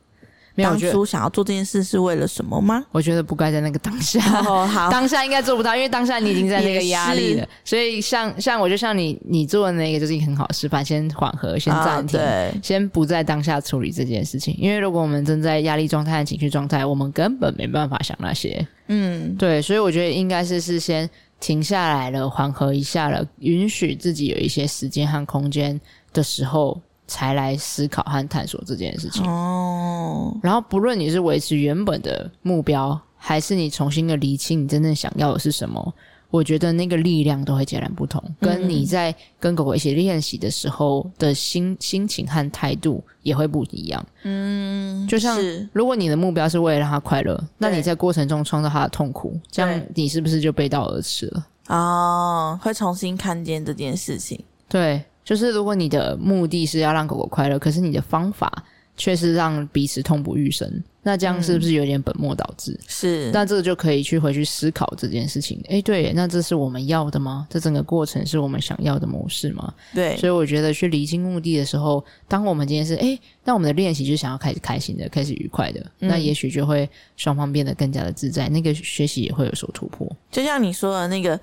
[0.64, 2.84] 当初想要做这件事是为了什么吗？
[2.92, 7.48] 我觉得不该在那个当下，哦、好， 当下应该做不到，因为当下你已经在那个压力了。
[7.64, 14.56] 所以像像我就像你你做的那个就是一个很好的示范，先缓和，先暂停，啊、先不在当下处理这件事情。
[14.58, 18.66] 因为如果我们正在压力状态和情绪状态，我们根本没办法想那些。
[18.88, 25.80] 嗯，对，所以我觉得应该是是先停下来了，缓和一下了，允许自己有一些时间和空间
[26.14, 26.80] 的时候。
[27.10, 30.38] 才来思考和探索这件事情哦。
[30.42, 35.94] 然后，不论你是维持原本的目标，还是你重新的厘清你真正想要的是什么，
[36.30, 38.24] 我觉得那个力量都会截然不同。
[38.40, 44.06] 跟你在跟狗狗一起练习的时候的心心情和态度也会不一样。
[44.24, 45.38] 嗯，就像
[45.74, 51.48] 如果你的目标是为了让它快乐，那你在过程中创造它的痛苦，这样你是不是就背道而驰了？
[51.68, 54.40] 哦，会重新看见这件事情。
[54.68, 55.04] 对。
[55.30, 58.52] 就是如果你的目的是要让狗狗快乐，可是你的方法
[58.98, 60.68] 却是让彼此痛不欲生，
[61.04, 62.72] 那这样是不是有点本末倒置？
[62.72, 65.62] 嗯、是，那这个就可以去回去思考这件事情。
[65.68, 67.46] 诶，对，那这是我们要的吗？
[67.48, 69.72] 这整个过程是我们想要的模式吗？
[69.94, 80.12] 对，所以我觉得去厘清目的的时候，当我们今天是诶，那我们的练习就想要开始开心的，开始愉快的，嗯、那也许就会双方变得更加的自在，那个学习也会有所突破。
[80.32, 81.40] 就像你说的那个。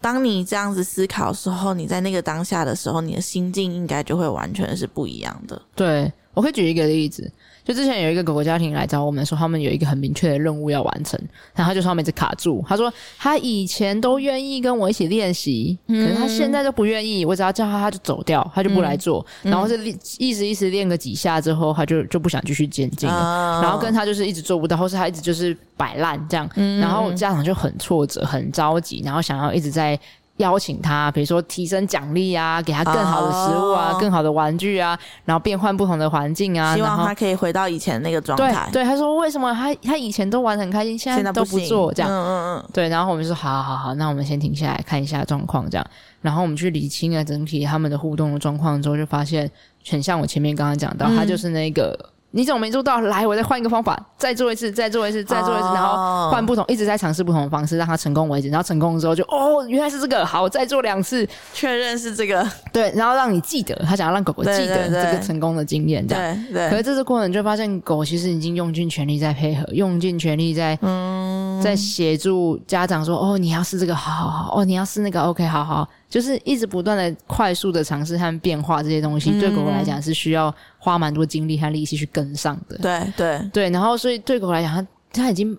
[0.00, 5.60] 当你这样子思考的时候，你在那个当下的时候，你的心境应该就会完全是不一样的。
[5.74, 7.30] 对，我可以举一个例子。
[7.68, 11.20] 就之前有一个狗狗家庭来找我们说，他们有一个很明确的任务要完成，
[11.54, 12.64] 然后他就说他们一直卡住。
[12.66, 17.26] 他说他以前都愿意跟我一起练习，嗯、可是他现在都不愿意。
[17.26, 19.24] 我只要叫他，他就走掉，他就不来做。
[19.42, 19.76] 嗯、然后是
[20.16, 23.14] 一直一直练个几下之后，他就就不想继续前进了。
[23.14, 26.48] 哦、然后跟他就是一直做不到，或是他一直就是摆烂这样。
[26.56, 30.00] 嗯、然后家长就很挫折、很着急，然后想要一直在。
[30.38, 34.00] 邀请他，比如说提升奖励啊，给他更好的食物啊，oh.
[34.00, 38.68] 更好的玩具啊，然后变换不同的环境啊，希望他可以回到以前那个状态。
[38.72, 42.10] 对，对，他说为什么他他以前都玩的很开心，现在都不做这样？
[42.10, 42.64] 嗯嗯嗯。
[42.72, 45.86] 对，然后我们就说好好好，那我们先停下来看一下状况这样。
[46.20, 49.50] 然后我们去理清了整体他们的互动的状况之后，就发现
[49.88, 51.98] 很像我前面刚刚讲到，嗯、他就是那个。
[52.30, 53.00] 你怎么没做到？
[53.00, 58.48] 来，我再换一个方法，再做一次，再做一次，再做一次，然后换不同，一直在尝试不同的方式，让它成功为止。
[58.50, 66.44] 然后成功之后就哦，原来是这个，好，再做两次，确认是这个，对，然后让你记得，他想要让狗狗记得这个成功的经验，这样。
[66.44, 66.70] 对对。
[66.70, 75.88] 可是这次过程就发现，狗其实已经用尽全力在配合，用尽全力在嗯，在协助家长说，哦，你要试这个，好好好，哦，你要试那个，OK，好好。
[76.08, 82.78] 就是一直不断的快速的尝试和变化这些东西，嗯、对狗狗来讲是需要花蛮多精力和力气去跟上的。
[82.78, 85.56] 对对对，然后所以对狗来讲，它它已经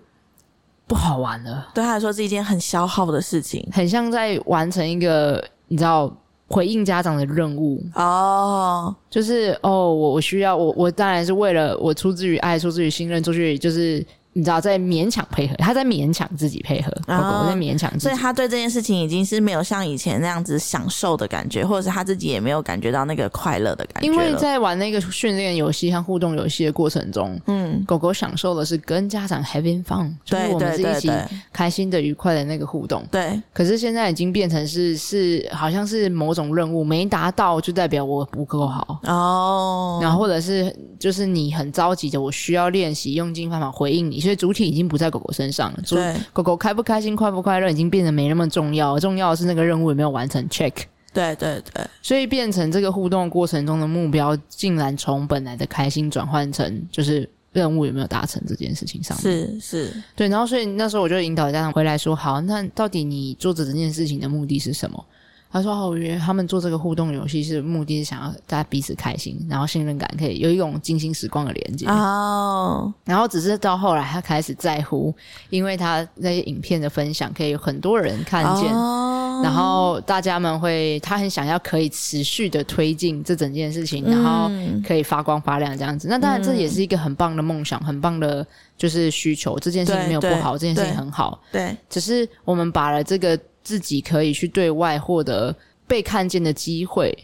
[0.86, 1.68] 不好玩了。
[1.72, 6.12] 对它来说是一件很消耗的事情，很像在完成一个你知道
[6.48, 8.94] 回应家长的任务哦。
[9.08, 14.04] 就是哦，我我需要我我当然是为了我出自于爱，出自于信任，出去就是。
[14.32, 24.06] 你知道，在勉强配合，他在勉强自己配合，狗狗在勉强自己，所以他对这件事情已经是没有像以前那样子享受的感觉，或者是他自己也没有感觉到那个快乐的感觉。
[24.06, 31.10] 因为在玩那个训练游戏和互动游戏的过程中，嗯，狗狗享受的是跟家长 having fun，就是我们是一起
[31.52, 33.04] 开心的、愉快的那个互动。
[33.10, 33.42] 对。
[33.52, 39.98] 可是现在已经变成是是好像是某种任务没达到，就代表我不够好哦。
[40.00, 44.19] 然后或者是就是你很着急的，我需要练习用尽办法回应你。
[44.20, 45.82] 所以主体已经不在狗狗身上了。
[45.88, 49.00] 对，狗狗开不开心、快不快乐，已经变得没那么重要。
[49.00, 50.72] 重要的是那个任务有没有完成，check。
[51.12, 59.34] 对对对，所以变成这个互动过程中的目标，竟然从本来的开心转换成就是任务有没有达成这件事情上面。
[59.58, 60.28] 是是，对。
[60.28, 65.04] 然后所以那时候我就引导家长回来说：“好，那到底你做着这件事情的目的是什么？”
[65.52, 71.86] 他说：“哦，原来他们做这个互动游戏是目的是想要大家彼此开心，然后信任感可以有一种精心时光的连接。
[71.86, 75.12] 哦，然后只是到后来他开始在乎，
[75.48, 84.48] 因为他那些影片的分享可以有很多人看见，哦，然后大家们会，他很想要可以持续的推进这整件事情，然后
[84.86, 86.06] 可以发光发亮这样子。
[86.08, 89.58] 那当然这也是一个很棒的梦想，很棒的就是需求。
[89.58, 91.40] 这件事情没有不好，这件事情很好。
[91.50, 95.54] 对，只是我们把了这个自己可以去对外获得
[95.86, 97.16] 被看见的机会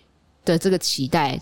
[0.44, 1.40] 的这个期待。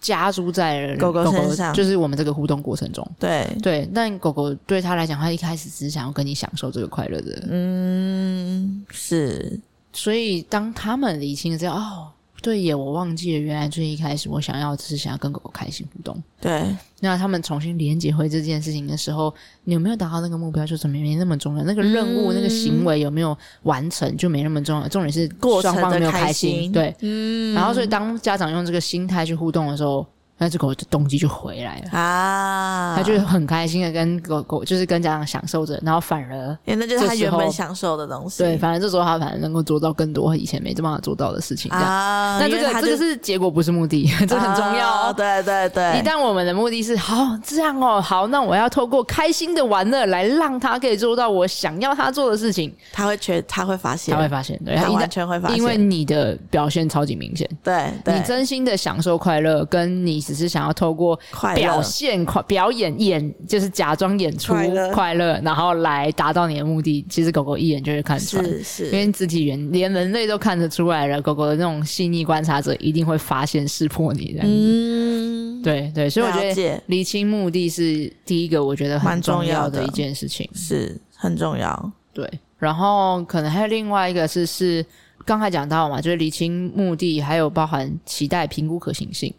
[0.00, 3.88] 加注在了狗狗身上，就是我们这个互动过程中，对对。
[3.94, 9.60] 但狗狗对他来讲，他一开始只是想要跟你享受这个快乐的，嗯，是。
[9.92, 12.10] 所以当他们理清了之后，哦。
[12.42, 16.20] 对耶，我忘记了，原来最一开始我想要只是想要跟狗狗开心互动。
[16.40, 16.62] 对，
[17.00, 19.32] 那他们重新连接回这件事情的时候，
[19.64, 21.64] 你有没有达到那个目标，就是没没那么重要。
[21.64, 24.88] 那个任务、嗯、那个行为有没有完成，就没那么重要。
[24.88, 25.30] 重点是
[25.62, 26.70] 双方有没有开心。
[26.72, 27.54] 对，嗯。
[27.54, 30.04] 然后，所以当家长用这个心态去互动的时候。
[30.42, 32.96] 那只狗的动机就回来了啊！
[32.96, 38.42] 他就很开心的跟狗狗，就是跟家长享受着，然后反而，因为那就是他原本享受的东西。
[38.42, 41.70] 对，反正这时候他反而能够做到更多以前没这办法做到的事情。
[41.70, 45.14] 这样啊，那这个这个是结果，不是目的， 这很重要哦。
[45.16, 57.48] 对对对，一旦我们的目的是好这样哦，好，那我要透过开心的玩乐来让他可以做到我想要他做的事情，他会觉他会发现，他会发现，对，他完全会发现，因为你的表现超级明显。
[57.62, 61.18] 对，你真心的享受快乐，跟你只是想要透过。
[61.54, 64.54] 表现快表演演就是假装演出
[64.92, 67.04] 快乐，然后来达到你的目的。
[67.08, 71.20] 其实狗狗一眼就会看出来，是是，因为肢体语言连人类都看得出来了。
[71.20, 74.52] 狗狗的那种细腻观察者一定会发现识破你这样子。
[74.52, 81.92] 嗯，对对，所以我觉得厘清目的是第一个，我觉得很重要的一件事情，是很重要。
[82.12, 84.84] 对，然后可能还有另外一个是是
[85.24, 89.32] 刚才讲到嘛，就是厘清目的，还有包含期待、评估可行性。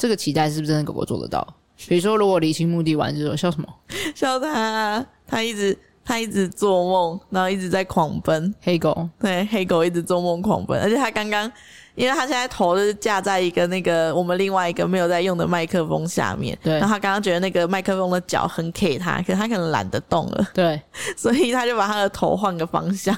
[0.00, 1.46] 这个期待是不是真的狗狗做得到？
[1.86, 3.68] 比如说，如果离清目的完之后，笑什么？
[4.14, 8.54] 笑他，他一直他一直做梦，然后一直在狂奔。
[8.62, 11.50] 黑狗，对，黑狗一直做梦狂奔，而且他刚刚，
[11.94, 16.72] 因为他现在头就是架在一个那个我们另外一个没有在用的麦克风下面，对。
[16.78, 20.80] 然后他刚刚觉得那个麦克风的脚很 K 他，可是他可能懒得动了，对，
[21.14, 23.16] 所以他就把他的头换个方向。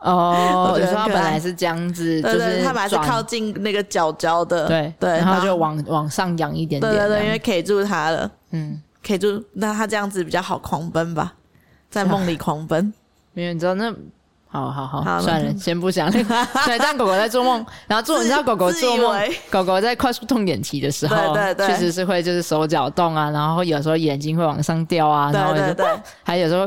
[0.00, 11.34] 哦，我觉得他本来是这样子，就是他本来是靠近那个角角的，对对，然后就往往上仰一点点，对对对，因为 K 住他了，嗯，K 住，那他这样子比较好狂奔吧，
[11.90, 12.92] 在梦里狂奔，
[13.34, 13.92] 没有，你知道那，
[14.48, 16.10] 好好好，算了，先不讲。
[16.64, 25.86] 对，但狗狗在做梦，然后做，你知道狗狗做梦，狗狗在快速动眼期的时候，对对对，确实是会就是手脚动啊，然后有时候眼睛会往上掉啊，然后对对，
[26.24, 26.66] 还有时候。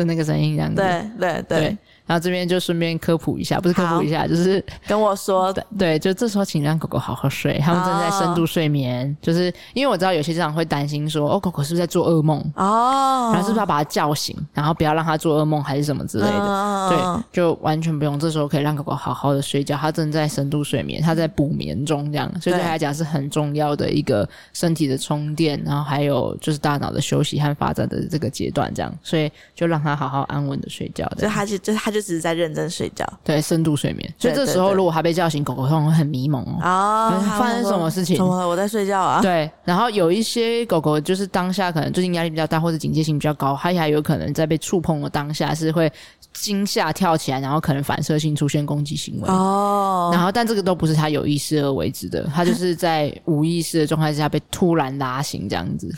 [0.00, 0.82] 的那个声音这样子，
[1.18, 1.78] 对对对。
[2.10, 9.16] 然后这边就顺便科普一下，不是科普一下，就是跟我说， 对，就这时候请让狗狗好好睡，他们正在深度睡眠。
[9.22, 9.44] 就是
[9.74, 12.40] 因为我知道有些家长会担心说，哦，狗狗是不是在做噩梦？
[12.56, 16.88] 哦，然后是不是要把它叫醒，然后不要让它做噩梦还是什么之类的？
[16.88, 18.18] 对，就完全不用。
[18.18, 31.08] 这时候可以让狗狗好好的睡觉，它正在深度睡眠，它在补眠中，这样，所以对它来讲是很重要的一个身体的充电，然后还有就是大脑的休息和发展的这个阶段，这样，所以就让它好好安稳的睡觉。
[31.16, 31.99] 就它就就它就。
[32.02, 34.14] 只是在认真睡觉，对，深度睡眠。
[34.18, 36.58] 所以这时候，如果他被叫醒，狗狗通常会很迷蒙哦。
[36.62, 38.16] 哦，发生什么事情？
[38.16, 38.48] 怎么了？
[38.48, 39.20] 我在睡觉啊。
[39.20, 45.90] 对，然后有一些狗狗就是当下可能最近压力比较大，或者警戒性比较高，它还有可能在被触碰的当下是会
[46.32, 49.28] 惊吓跳起来，然后可能反射性出现攻击行为。
[49.28, 55.94] 哦，然后但这个都不是它有意识而为之的，它就是在无意识的状态之下被突然拉醒这样子。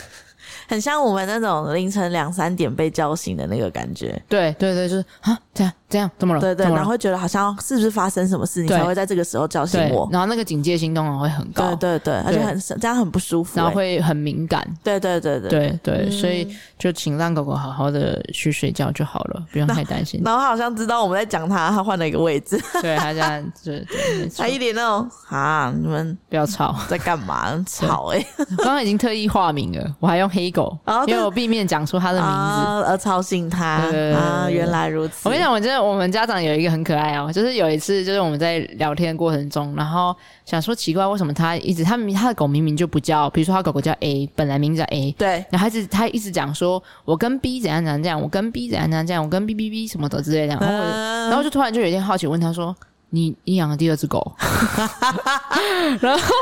[0.69, 4.21] 很像我们那种凌晨两三点被叫醒的那个感觉。
[4.29, 6.41] 对对对，就是啊，这样这样，怎么了？
[6.41, 10.09] 对对，然后会觉得好像是不是发生什么事，你才会在这个时候叫醒我。
[10.11, 11.75] 然后那个警戒心通常会很高。
[11.77, 14.67] 对对对，而且很这样很不舒服，然后会很敏感。
[14.83, 20.23] 对对对对对对，所以就请让狗狗好好的去睡觉就好了，不用太担心。
[20.25, 22.59] 然后他好像知道我们在讲它，它换了一个位置。
[22.81, 27.63] 对他这样，对对，他一脸那种啊，你们不要吵，在干嘛？
[27.67, 28.25] 吵哎！
[28.59, 30.79] 刚刚已经特意化名了，我还用黑狗，
[31.09, 33.67] 因为我避免讲出它的名字而吵醒他
[34.15, 34.47] 啊！
[34.49, 35.15] 原来如此。
[35.25, 40.15] 我跟你讲，我觉得我们家长有一个很可爱哦，就是有一次，就是我们在聊天的过程中，然后
[40.45, 50.67] 想说奇怪，为什么他一直他他的狗明明就不叫，比如说他狗狗叫 A，本来名字叫 A，对，然后他一直他一直讲说，我跟 B 怎样怎样这样，我跟 B 怎样怎样这样，我跟 B B B 什么的之类的，然后
[51.31, 52.75] 然后就突然就有一天好奇问他说。
[53.15, 54.33] 你你养了第二只狗，
[56.01, 56.35] 然后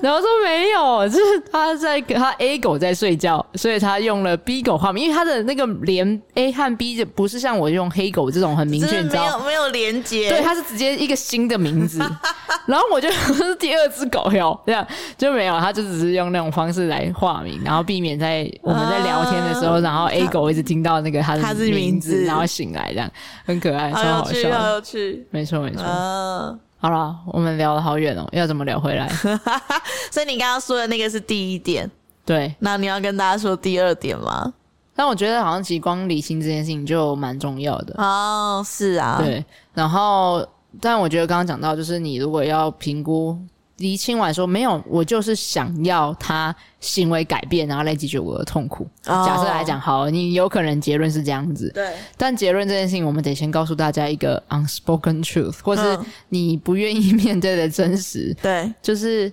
[0.00, 9.22] 然后说没有，就是他在他 A 狗在睡觉，所以他用了 B 狗画名，因为他的那个连 A 和 B 就不是像我用黑狗这种很明确，你知道？
[9.22, 11.98] 没有没有连接，对，他是直接一个新的名字，
[12.66, 14.86] 然后我就说是第二只狗哟，这样
[15.18, 23.10] 就没有，他就只是用那种方式来化名，然后避免在我们在聊天的时候，uh, 然后 A 狗一直听到那个他的名字，名字然后醒来，这样
[23.44, 25.82] 很可爱，超好笑，好有趣，没错没错。
[25.82, 29.08] Uh, 嗯，好了，我们聊了好远哦，要怎么聊回来？
[30.12, 31.90] 所以你刚刚说的那个是第一点，
[32.26, 32.54] 对。
[32.58, 34.52] 那你要跟大家说第二点吗？
[34.94, 38.62] 但我觉得好像其实光理性这件事情就蛮重要的哦。
[38.66, 39.44] 是啊，对。
[39.72, 40.46] 然后，
[40.80, 43.38] 但我觉得刚刚讲到，就是你如果要评估。
[43.78, 48.86] 厘清完说没有，我就是想要他行为改变，然后来解决我的痛苦。
[49.06, 49.26] Oh.
[49.26, 51.92] 假设来讲，好，你有可能结论是这样子，对。
[52.16, 55.98] 但结论这件事情，我们得先告诉大家一个 unspoken truth，或是
[56.28, 58.32] 你不愿意面对的真实。
[58.40, 59.32] 对，就是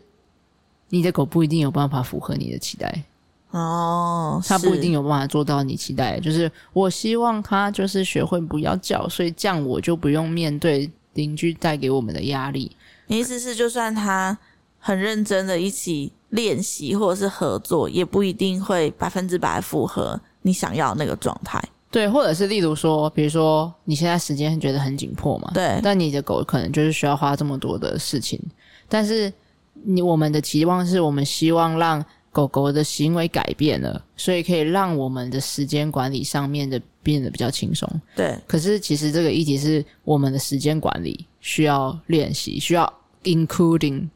[0.90, 3.04] 你的狗不一定有办法符合你的期待。
[3.52, 6.20] 哦，oh, 他不一定有办法做到你期待。
[6.20, 12.72] 就是我希望他就是学会不要叫，所以这样我就不用面对邻居带给我们的压力。
[13.12, 14.38] 你意思是，就算他
[14.80, 21.62] 很认真的一起练习或者是合作，也不一定会百分之百符合你想要的那个状态。
[21.90, 28.40] 对，或者是例如说，比如说你现在时间觉得很紧迫嘛，对，但你的狗可能就是需要花这么多的事情，
[28.88, 29.32] 但是
[29.74, 32.02] 你我们的期望是我们希望让
[32.32, 37.86] 狗狗的行为改变了，所以可以让我们的时间管理上面的变得比较轻松。
[38.16, 43.01] 对，可是其实这个议题是我们的时间管理需要练习，需要。
[43.24, 44.08] Including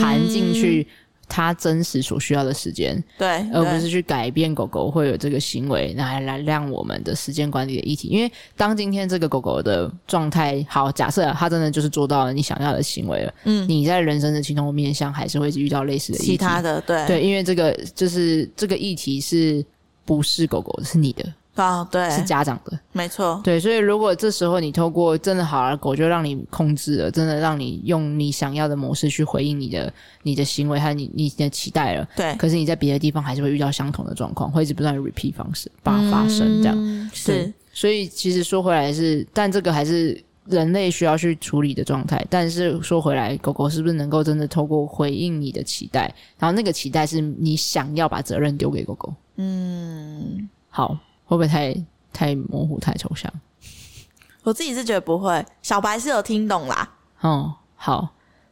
[0.00, 0.86] 含进去
[1.28, 8.08] 它真实所需要的时间，对，而不是去改变狗狗会有这个行为，来来让我们的时间管理的议题。
[8.08, 17.06] 因为当今天这个狗狗的状态好，假设它真的就是做到了你想要的行为了，嗯，你在人生的其他面向还是会遇到类似的议题，其他的，对。
[17.06, 19.64] 对，因为这个就是这个议题是
[20.04, 21.32] 不是狗狗，是你的。
[21.64, 29.92] 啊，对，是家长的，没错，对，所以如果这时候你透过真的好了，狗就让你控制了，真的让你用你想要的模式去回应你的
[30.22, 32.34] 你的行为和你你的期待了，对。
[32.36, 37.52] 可是你在别的地方还是会遇到相同的状况，会一直不断 repeat 方式把它发生这样，嗯、是。
[37.72, 42.24] 所以其实说回来是，但这个还是人类需要去处理的状态。
[42.28, 49.14] 但是说回来，狗狗是不是能够真的透过回应你的期待，然后那个期待是你想要把责任丢给狗狗？
[49.36, 50.98] 嗯，好。
[51.30, 51.72] 会不会太
[52.12, 53.32] 太模糊、太抽象？
[54.42, 56.90] 我自己是觉得不会，小白是有听懂啦。
[57.22, 58.08] 嗯，好，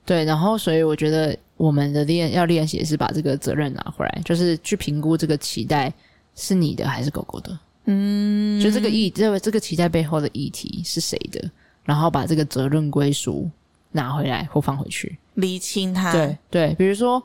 [0.07, 5.93] 对，然后所以我觉得我们的练要练习是把这个责任拿回来，就是去评估这个期待
[6.37, 7.59] 是你的还是狗狗的。
[7.87, 11.51] 嗯，就这个议，这个这个期待背后的议题是谁的，
[11.83, 13.51] 然后把这个责任归属
[13.91, 16.12] 拿回来或放回去，厘清它。
[16.12, 17.20] 对对，比如说。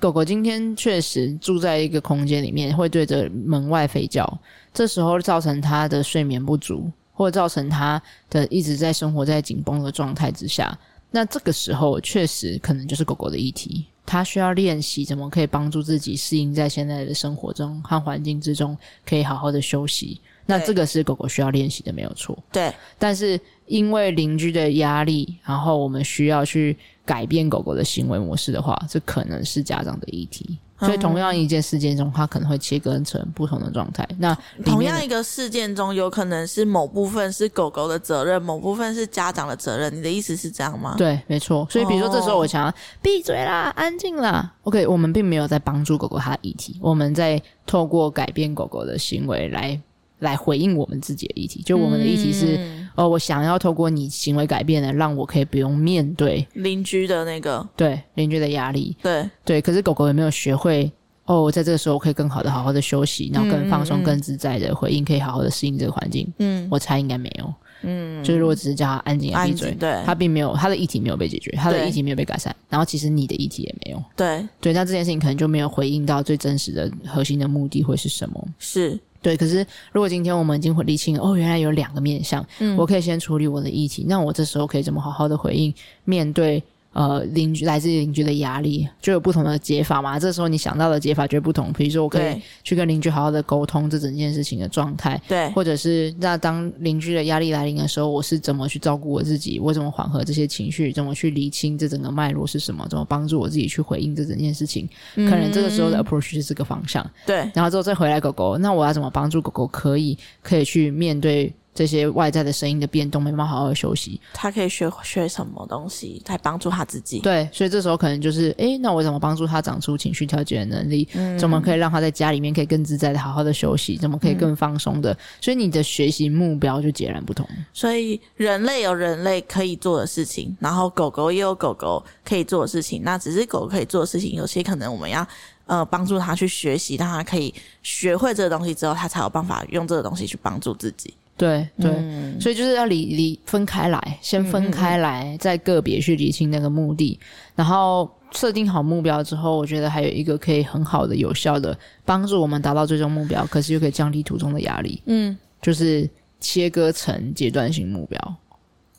[0.00, 4.38] 狗狗今天确实住在一个空间里面，会对着门外吠叫，
[4.72, 10.76] 这时候造成它的睡眠不足，或者造成它的一直在生活在紧绷的状态之下。
[11.10, 18.76] 那这个时候确实可能就是狗狗的议题，它需要练习怎么可以帮助自己适应在现在的生活中和环境之中，
[19.06, 20.20] 可以好好的休息。
[20.44, 22.36] 那这个是狗狗需要练习的，没有错。
[22.52, 30.58] 对，但是因为邻居的压力，然后我们需要去改变狗狗的行为模式的话，这可能是家长的议题。
[30.80, 34.06] 所以同样一件事件中，它可能会切割成不同的状态。
[34.18, 39.96] 那同样一个事件中，有可能是某部分是狗狗的责任，某部分是家长的责任。
[39.96, 40.96] 你的意思是这样吗？
[40.98, 41.66] 对，没错。
[41.70, 44.52] 所以比如说这时候我想要闭嘴啦，安静啦。
[44.64, 49.80] OK，我们并没有在帮助狗狗它的议题，我们在透过改变狗狗的行为来。
[50.20, 59.60] 来回应我们自己的议题，就我们的议题是，嗯、哦，我想要透过你行为改变的，让我可以不用面对邻居的那个，对邻居的压力，对对。
[59.60, 60.90] 可是狗狗有没有学会？
[61.26, 66.30] 哦，我在这个时候我可以更好的好好的休息，然后更放松、嗯、更自在的回应，可以好好的适应这个环境。
[66.38, 67.54] 嗯，我猜应该没有。
[67.86, 74.02] 嗯，就是如果只是叫他安静、闭嘴，对，他并没有他的议题没有被解决，他的议题没有被改善，然后其实你的议题也没有。
[74.14, 78.48] 对对，那这件事情可能就没有回应到最真实的核心的目的会是什么？
[78.58, 78.98] 是。
[79.24, 85.72] 对，可是如果今天我们已经理清哦，原来有两个面向，嗯，我可以先处理我的议题，那我这时候可以怎么好好的回应
[86.04, 86.62] 面对？
[86.94, 90.18] 呃，邻居来自邻居的压力就有不同的解法嘛。
[90.18, 91.72] 这时候你想到的解法就不同。
[91.72, 99.58] 比如说，我可以去跟邻居好好的沟通这整件事情的状态，对，或者是那当邻居的压力来临的时候，我是怎么去照顾我自己？
[99.58, 100.92] 我怎么缓和这些情绪？
[100.92, 102.86] 怎么去理清这整个脉络是什么？
[102.88, 104.88] 怎么帮助我自己去回应这整件事情？
[105.16, 107.36] 嗯、可能这个时候的 approach 是这个方向，对。
[107.52, 111.52] 然后之后再回来狗狗，那我要怎么帮助狗狗可以可以去面对？
[111.74, 114.20] 这些外在的声音的变动，没办法好好休息。
[114.32, 117.18] 他可以学学什么东西来帮助他自己？
[117.18, 121.08] 对，所以这时候可能就是，诶，那我怎么帮助他长出情绪调节的能力？
[121.14, 123.96] 嗯，怎么可以让他在家里面可以更自在的好好的休息？
[123.96, 125.12] 怎么可以更放松的？
[125.12, 127.48] 嗯，所以你的学习目标就截然不同。
[127.72, 133.02] 所以人类有人类可以做的事情，然后狗狗也有狗狗可以做的事情。
[133.02, 135.26] 那只是狗狗可以做的事情，有些可能我们要。
[135.66, 141.14] 呃，帮助他去学习，让他可以学会这个东西之后，他才有办法用这个东西去帮助自己。
[141.36, 147.18] 对对，嗯、所以就是要理理分开来，先分开来，嗯、再个别去理清那个目的，
[147.54, 155.02] 然后设定好目标之后，我觉得还有一个可以很好的、有效的帮助我们达到最终目标，可是又可以降低途中的压力。
[155.06, 156.08] 嗯，就是
[156.40, 158.36] 切割成阶段性目标。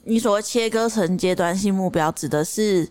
[0.03, 2.87] 你所谓切割成阶段性目标，指的是？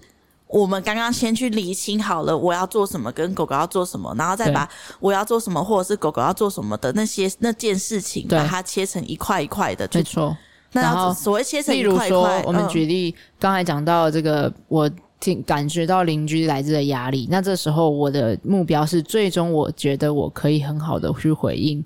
[0.46, 4.68] 我们刚刚先去理清好了，我要做什么，跟狗狗要做什么，然后再把
[5.00, 9.88] 我要做什么，或者是狗狗要做什么的那些那件事情，把它切成一块一块的。
[9.92, 10.36] 没错。
[10.72, 14.90] 那所谓切成一块一块，例如说，我们举例，嗯、刚才讲到这个，我
[15.20, 21.84] 听感觉到邻居来自的压力，那这时候我的目标是，最终我觉得我可以很好的去回应。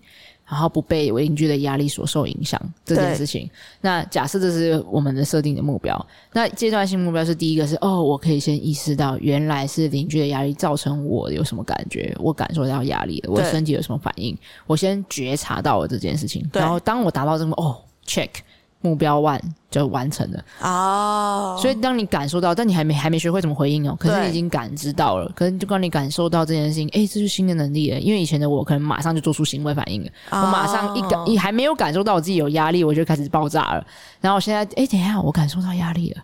[0.49, 3.49] 然后不被邻居的压力所受影响这件事情。
[3.81, 14.37] 那假设这是我们的设定的目标，那阶段性目标是第一个是哦，我可以先意识到原来是邻居的压力造成我有什么感觉，我感受到压力了，我身体有什么反应，
[14.67, 16.49] 我先觉察到了这件事情。
[16.53, 17.77] 然后当我达到这个哦
[18.07, 18.31] ，check。
[18.81, 21.61] 目标 one 就完成了哦，oh.
[21.61, 30.45] 所以当你感受到，但你还没还没学会怎么回应哦，可是你已经感知到了，可能就让你感受到这件事情，哎，这是新的能力了，因为以前的我可能马上就做出行为反应了，oh.
[30.45, 33.85] 我马上一感，一还没有感受到我自己有压力，我就开始爆炸了，
[34.21, 36.23] 然后我现在，哎，等一下，我感受到压力了，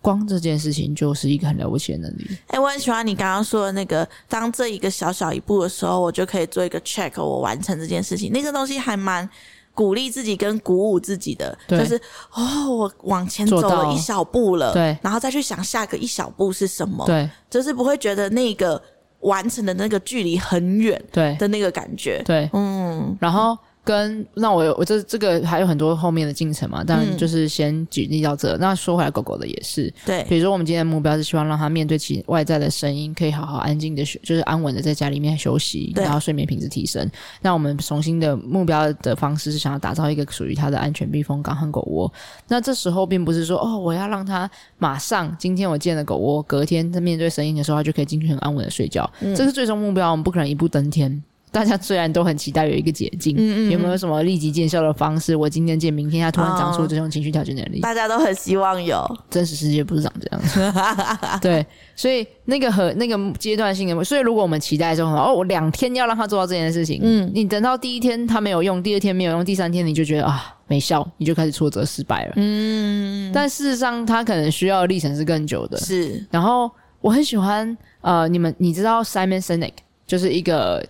[0.00, 2.30] 光这件事情就是一个很了不起的能力。
[2.46, 9.28] 哎，我很喜欢你刚刚说的那个，当这一个小小一步的时候，我就可以做一个 check，我完成这件事情，那个东西还蛮。
[9.74, 11.96] 鼓励自己跟鼓舞自己的，就是
[12.32, 18.80] 哦，我往前走了一小步了，对，然后再去想下个一小步是什么，对，就是不会觉得那个
[19.20, 21.36] 完成的那个距离很远，对。
[21.36, 22.50] 的那个感觉，对，对。
[22.52, 23.56] 嗯，然后。
[23.84, 28.56] 跟那我有我这这个还有很多后面的进程嘛，但就是先举例到这。
[28.56, 30.22] 嗯、那说回来，狗狗的也是对。
[30.28, 37.10] 比如说，我们今天的目标是希望让它面对其外在的声音，可以好好安静的学，就是安稳的在家里面休息，然后睡眠品质提升。
[37.40, 42.12] 那我们重新的目标的方式是想要打造一个属于它的安全避风港和狗窝。
[42.46, 49.10] 那这时候并不是说哦，我要让它马上今天我建了狗窝，隔天在面对声音的时候，它就可以进去很安稳的睡觉。
[49.20, 51.22] 嗯、这是最终目标，我们不可能一步登天。
[51.52, 55.36] 大家虽然都很期待有一个捷径，嗯嗯，有没有什么立即见效的方式？
[55.36, 59.04] 我今天见，明天他突然长出这种情绪调节能力，大家都很希望有。
[59.28, 60.72] 真实世界不是长这样子，
[61.42, 76.26] 对，所以那个和那个阶段性的，所以如果我们期待说哦，我两天要让他做到这件事情，嗯，你等到第一天他没有用，第二天没有用，第三天你就觉得啊没效，你就开始挫折失败了，嗯，但事实上他可能需要的历程是更久的，是。
[76.30, 76.70] 然后
[77.02, 79.74] 我很喜欢呃，你们你知道 Simon Sinek
[80.06, 80.82] 就是一个。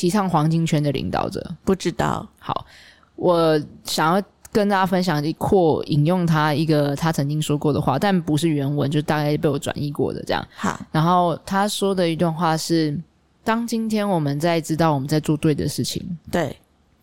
[0.00, 2.26] 提倡黄金圈的领导者，不知道。
[2.38, 2.64] 好，
[3.16, 10.42] 我想要跟大家分享一括引用他一个他曾经说过的话，但不是原文，就大概被我转译过的这样。
[10.56, 12.98] 好，然后他说的一段话是：
[13.44, 16.56] 当今天我们在知道我们在做对的事情，对，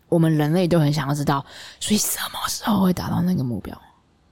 [0.08, 1.46] 我们人类都很想要知道，
[1.78, 3.80] 所以什么时候会达到那个目标？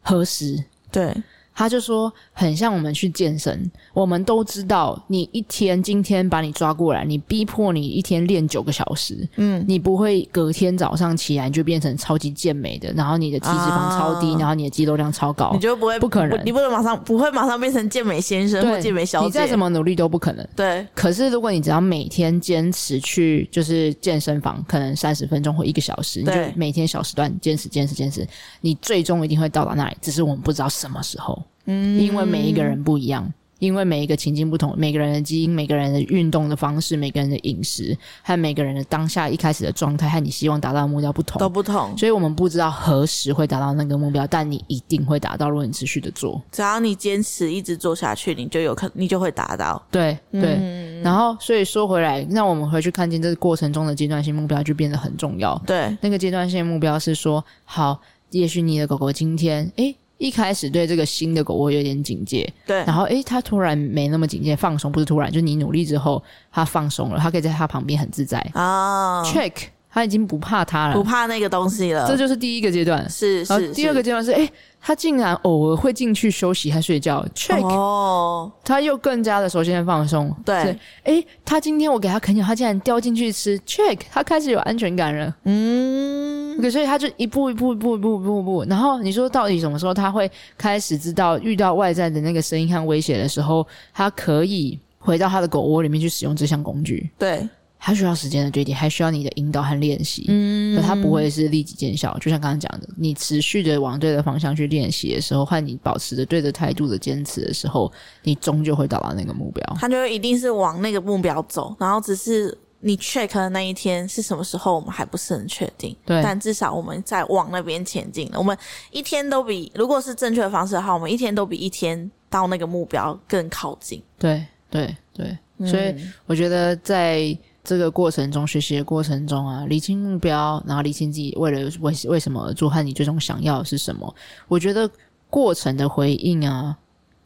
[0.03, 0.61] 何时？
[0.91, 1.17] 对。
[1.59, 20.47] 他就说，很像我们去健身，我们都知道，你一天今天把你抓过来，你逼迫你一天练九个小时，嗯，你不会隔天早上起来就变成超级健美的，然后你的体脂肪超低，啊、然后你的肌肉量超高，你就不会不可能，你不能马上不会马上变成健美先生或健美小姐，你再怎么努力都不可能。
[20.55, 28.29] 对，可是如果你只要每天坚持去就是健身房，可能三十分钟或一个小时，你就每天小时段坚持坚持坚持，
[28.61, 31.43] 你最终一定会到达那里，只是我们不知道什么时候。
[31.67, 41.97] 嗯，因为每一个人不一样，因为每一个情境不同，每个人的基因、每个人的运动的方式、每个人的饮食，和每个人的当下一开始的状态，和你希望达到的目标不同，都不同。
[41.97, 46.41] 所以我们不知道何时会达到那个目标，但你一定会达到，如果你持续的做。
[46.53, 49.83] 只要你坚持一直做下去，你就有可，你就会达到。
[49.91, 50.57] 对对。
[50.61, 55.57] 嗯、然后，所以说回来，那我们回去看见这个过程中的阶段性目标就变得很重要。
[55.67, 57.99] 对，那个阶段性目标是说，好，
[58.31, 59.97] 也许你的狗狗今天，诶。
[60.19, 69.23] 一开始对这个新的狗窝有点警戒，对，然后诶，它突然没那么警戒，放松不是突然，就是你努力之后，它放松了，它可以在它旁边很自在啊。
[69.23, 69.27] Oh.
[69.27, 69.53] Check，
[69.97, 72.07] 他已经不怕它了，不怕那个东西了。
[72.07, 73.09] 这就是第一个阶段。
[73.09, 73.73] 是是。
[73.73, 77.67] 第二个阶段是，哎、欸，他竟然偶尔会进去休息还睡觉，check。
[77.67, 78.53] 哦。
[78.63, 80.31] 他又更加的熟悉放松。
[80.45, 80.55] 对。
[80.55, 84.01] 哎、欸，他今天我给他啃咬，他竟然掉进去吃，check。
[84.13, 85.35] 他开始有安全感了。
[85.45, 86.71] 嗯。
[86.71, 97.11] 所以他就一步一步一步一步一步一步，然后你说到底什么时候他会开始知道遇到外在的那个声音和威胁的时候，他可以回到他的狗窝里面去使用这项工具？
[97.19, 97.49] 对。
[97.87, 100.25] 它需要时间的堆叠，还需要你的引导和练习。
[100.27, 102.13] 嗯，可它不会是立即见效。
[102.19, 107.93] 就像刚刚讲的，你持续的往对的方向去练习的时候，和你保持着对的态度的坚持的时候，
[108.25, 109.77] 你终究会到达那个目标。
[109.79, 115.95] 它就一定是往那个目标走，然后只是你 check 的那一天是什么时候，我们还不是很确定。
[116.05, 118.39] 对，但至少我们在往那边前进了。
[118.39, 118.59] 我们
[118.91, 124.03] 一天都比，如果是正确的方式的话，我们一天都比一天到那个目标更靠近。
[124.19, 125.39] 对，对，对。
[125.59, 125.95] 嗯，所以
[126.27, 127.39] 我觉得在。
[127.67, 134.15] 这个过程中，学习的过程中啊，理清目标，然后理清自己为了为为什么而做，和你最终想要的是什么。
[134.47, 134.89] 我觉得
[135.29, 136.77] 过程的回应啊，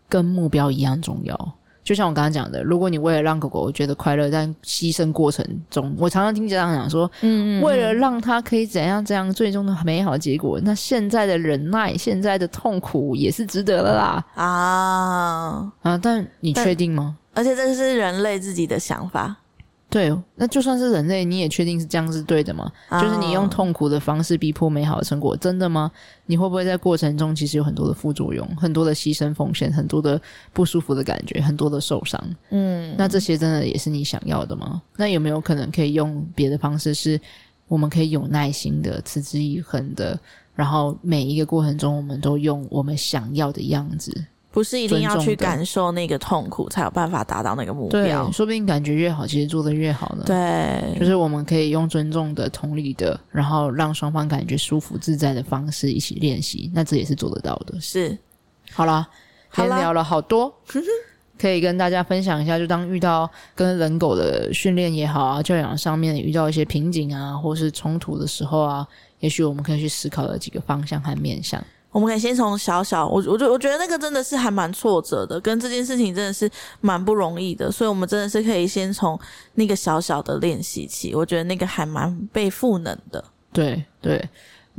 [0.09, 1.53] 跟目标一样重要。
[1.85, 14.25] 就像我刚刚讲的，如果你为了让狗狗觉得快乐，但牺牲过程中，我常常听家长讲说，嗯，嗯，嗯，为了让它可以怎样怎样，最终的美好结果，那现在的忍耐，现在的痛苦也是值得的啦。
[14.35, 15.99] 啊啊！
[15.99, 17.17] 但你确定吗？
[17.35, 19.37] 而且这是人类自己的想法。
[19.91, 23.03] 对，那就算是人类，你也确定是这样是对的吗？Oh.
[23.03, 25.91] 就是你用痛苦的方式逼迫美好的成果，真的吗？
[26.27, 30.21] 你会不会在过程中其实有很多的副作用，很多的牺牲奉献，很多的
[30.53, 32.23] 不舒服的感觉，很多的受伤？
[32.51, 34.81] 嗯，那这些真的也是你想要的吗？
[34.97, 37.21] 那有没有可能可以用别的方式，是
[37.67, 40.17] 我们可以有耐心的、持之以恒的，
[40.55, 44.25] 然后每一个过程中，我们都用我们想要的样子。
[44.53, 48.03] 不是一定要去感受那个痛苦才有办法达到那个目标。
[48.03, 50.25] 对，说不定感觉越好，其实做的越好呢。
[50.27, 57.81] 对，就是我们可以用尊重的、同理的，然后让双方感觉舒服自在的方式一起练习，那这也是做得到的。
[57.81, 58.19] 是，
[58.73, 59.09] 好啦，
[59.53, 60.53] 今天聊了好多，
[61.39, 62.59] 可以跟大家分享一下。
[62.59, 68.87] 就当遇到跟人狗的训练也好啊，教养上面遇到一些瓶颈啊，或是冲突的时候啊，
[69.21, 71.63] 也许我们可以去思考的几个方向和面向。
[71.93, 76.49] 我们可以先从小小，我我觉我觉得那个真的是还蛮挫折的，跟这件事情真的是
[76.81, 79.19] 蛮不容易的，所以我们真的是可以先从
[79.55, 83.25] 那个小小的练习起，我觉得那个还蛮被赋能的。
[83.53, 84.29] 对对，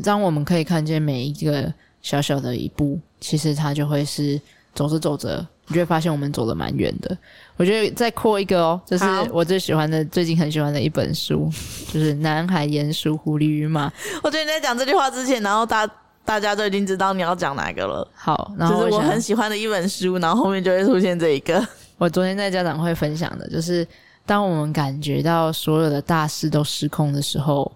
[0.02, 4.40] 当我们可以看见每一个小小的一步，其实它就会是
[4.74, 7.18] 走着走着，你就会发现我们走得蛮远的。
[7.58, 11.52] 我觉得再扩一个哦，这是我最喜欢的，最近很喜欢的一本书，
[11.92, 13.90] 就是《南海鼹鼠、狐狸与马》。
[14.24, 15.94] 我觉得你在讲这句话之前，然后大家。
[16.24, 18.08] 大家都已经知道你要讲哪个了。
[18.14, 21.66] 好，然后就是我很喜欢的一本书，然后后面就会出现这一个。
[21.98, 23.88] 我昨天在家长会分享的，就是
[24.26, 27.72] 当我们感觉到所有的大事都失控的时候，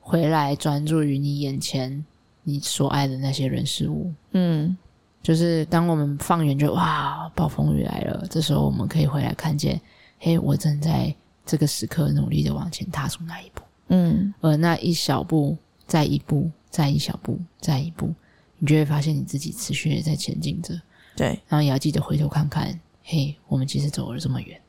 [0.00, 2.04] 回来专注于你眼前
[2.42, 4.12] 你所爱的那些人事物。
[4.32, 4.76] 嗯，
[5.22, 9.80] 就是当我们放远，就哇，暴风雨来了，这时候我们可以回来看见，
[10.18, 11.14] 嘿，我正在
[11.46, 13.62] 这个时刻努力的往前踏出那一步。
[13.88, 16.50] 嗯，而那一小步，再一步。
[16.74, 18.12] 再一小步，再一步，
[18.58, 20.74] 你就会发现你自己持续的在前进着。
[21.14, 24.60] 对，然后也要记得回头看看，嘿，我们其实走了这么远，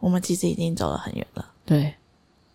[0.00, 1.46] 我们其实已经走了很远了。
[1.66, 1.92] 对，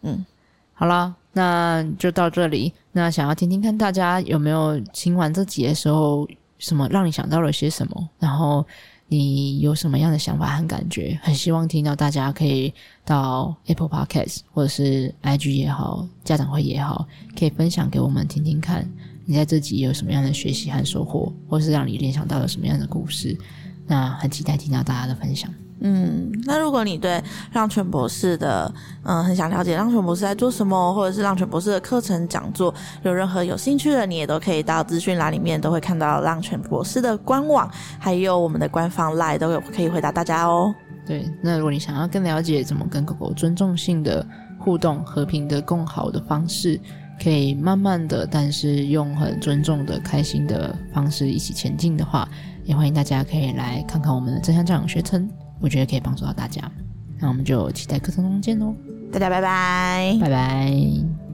[0.01, 0.25] 嗯，
[0.73, 2.73] 好啦，那就到这里。
[2.91, 6.27] 那想要听听看大家有没有听完这集的时候，
[6.57, 8.09] 什么让你想到了些什么？
[8.17, 8.65] 然后。
[9.07, 11.17] 你有什么样的想法和感觉？
[11.23, 12.73] 很希望听到大家可以
[13.05, 18.87] 到 Apple Podcast 或者是 IG 也好，家长会也好，可以分享给我们听听看。
[19.25, 23.37] 你在这集有什么样的学习和收获，或是让你联想到了什么样的故事？
[23.85, 25.53] 那很期待听到大家的分享。
[25.79, 27.23] 嗯，那如果你对
[27.53, 28.73] 浪犬博士的
[29.03, 32.73] 嗯很想了解浪犬博士在做什么，或者是浪犬博士的课程讲座
[33.03, 37.69] 有任何有兴趣的，你也都可以到资讯栏里面都会看到浪犬博士的官网，
[37.99, 40.73] 还有我们的官方 LINE 都有可以回答大家哦。
[41.05, 44.25] 对，那如果你想要更了解怎么跟狗狗尊重性的
[44.59, 46.79] 互动、和平的共好的方式，
[47.23, 52.27] 可以慢慢的，但是用很尊重的、开心的方式一起前进的话，
[52.65, 55.29] 也欢迎大家可以来看看我们的正向教养学程。
[55.59, 56.61] 我觉得可以帮助到大家，
[57.19, 58.73] 那我们就期待课程中见喽！
[59.11, 61.26] 大家拜拜，拜拜。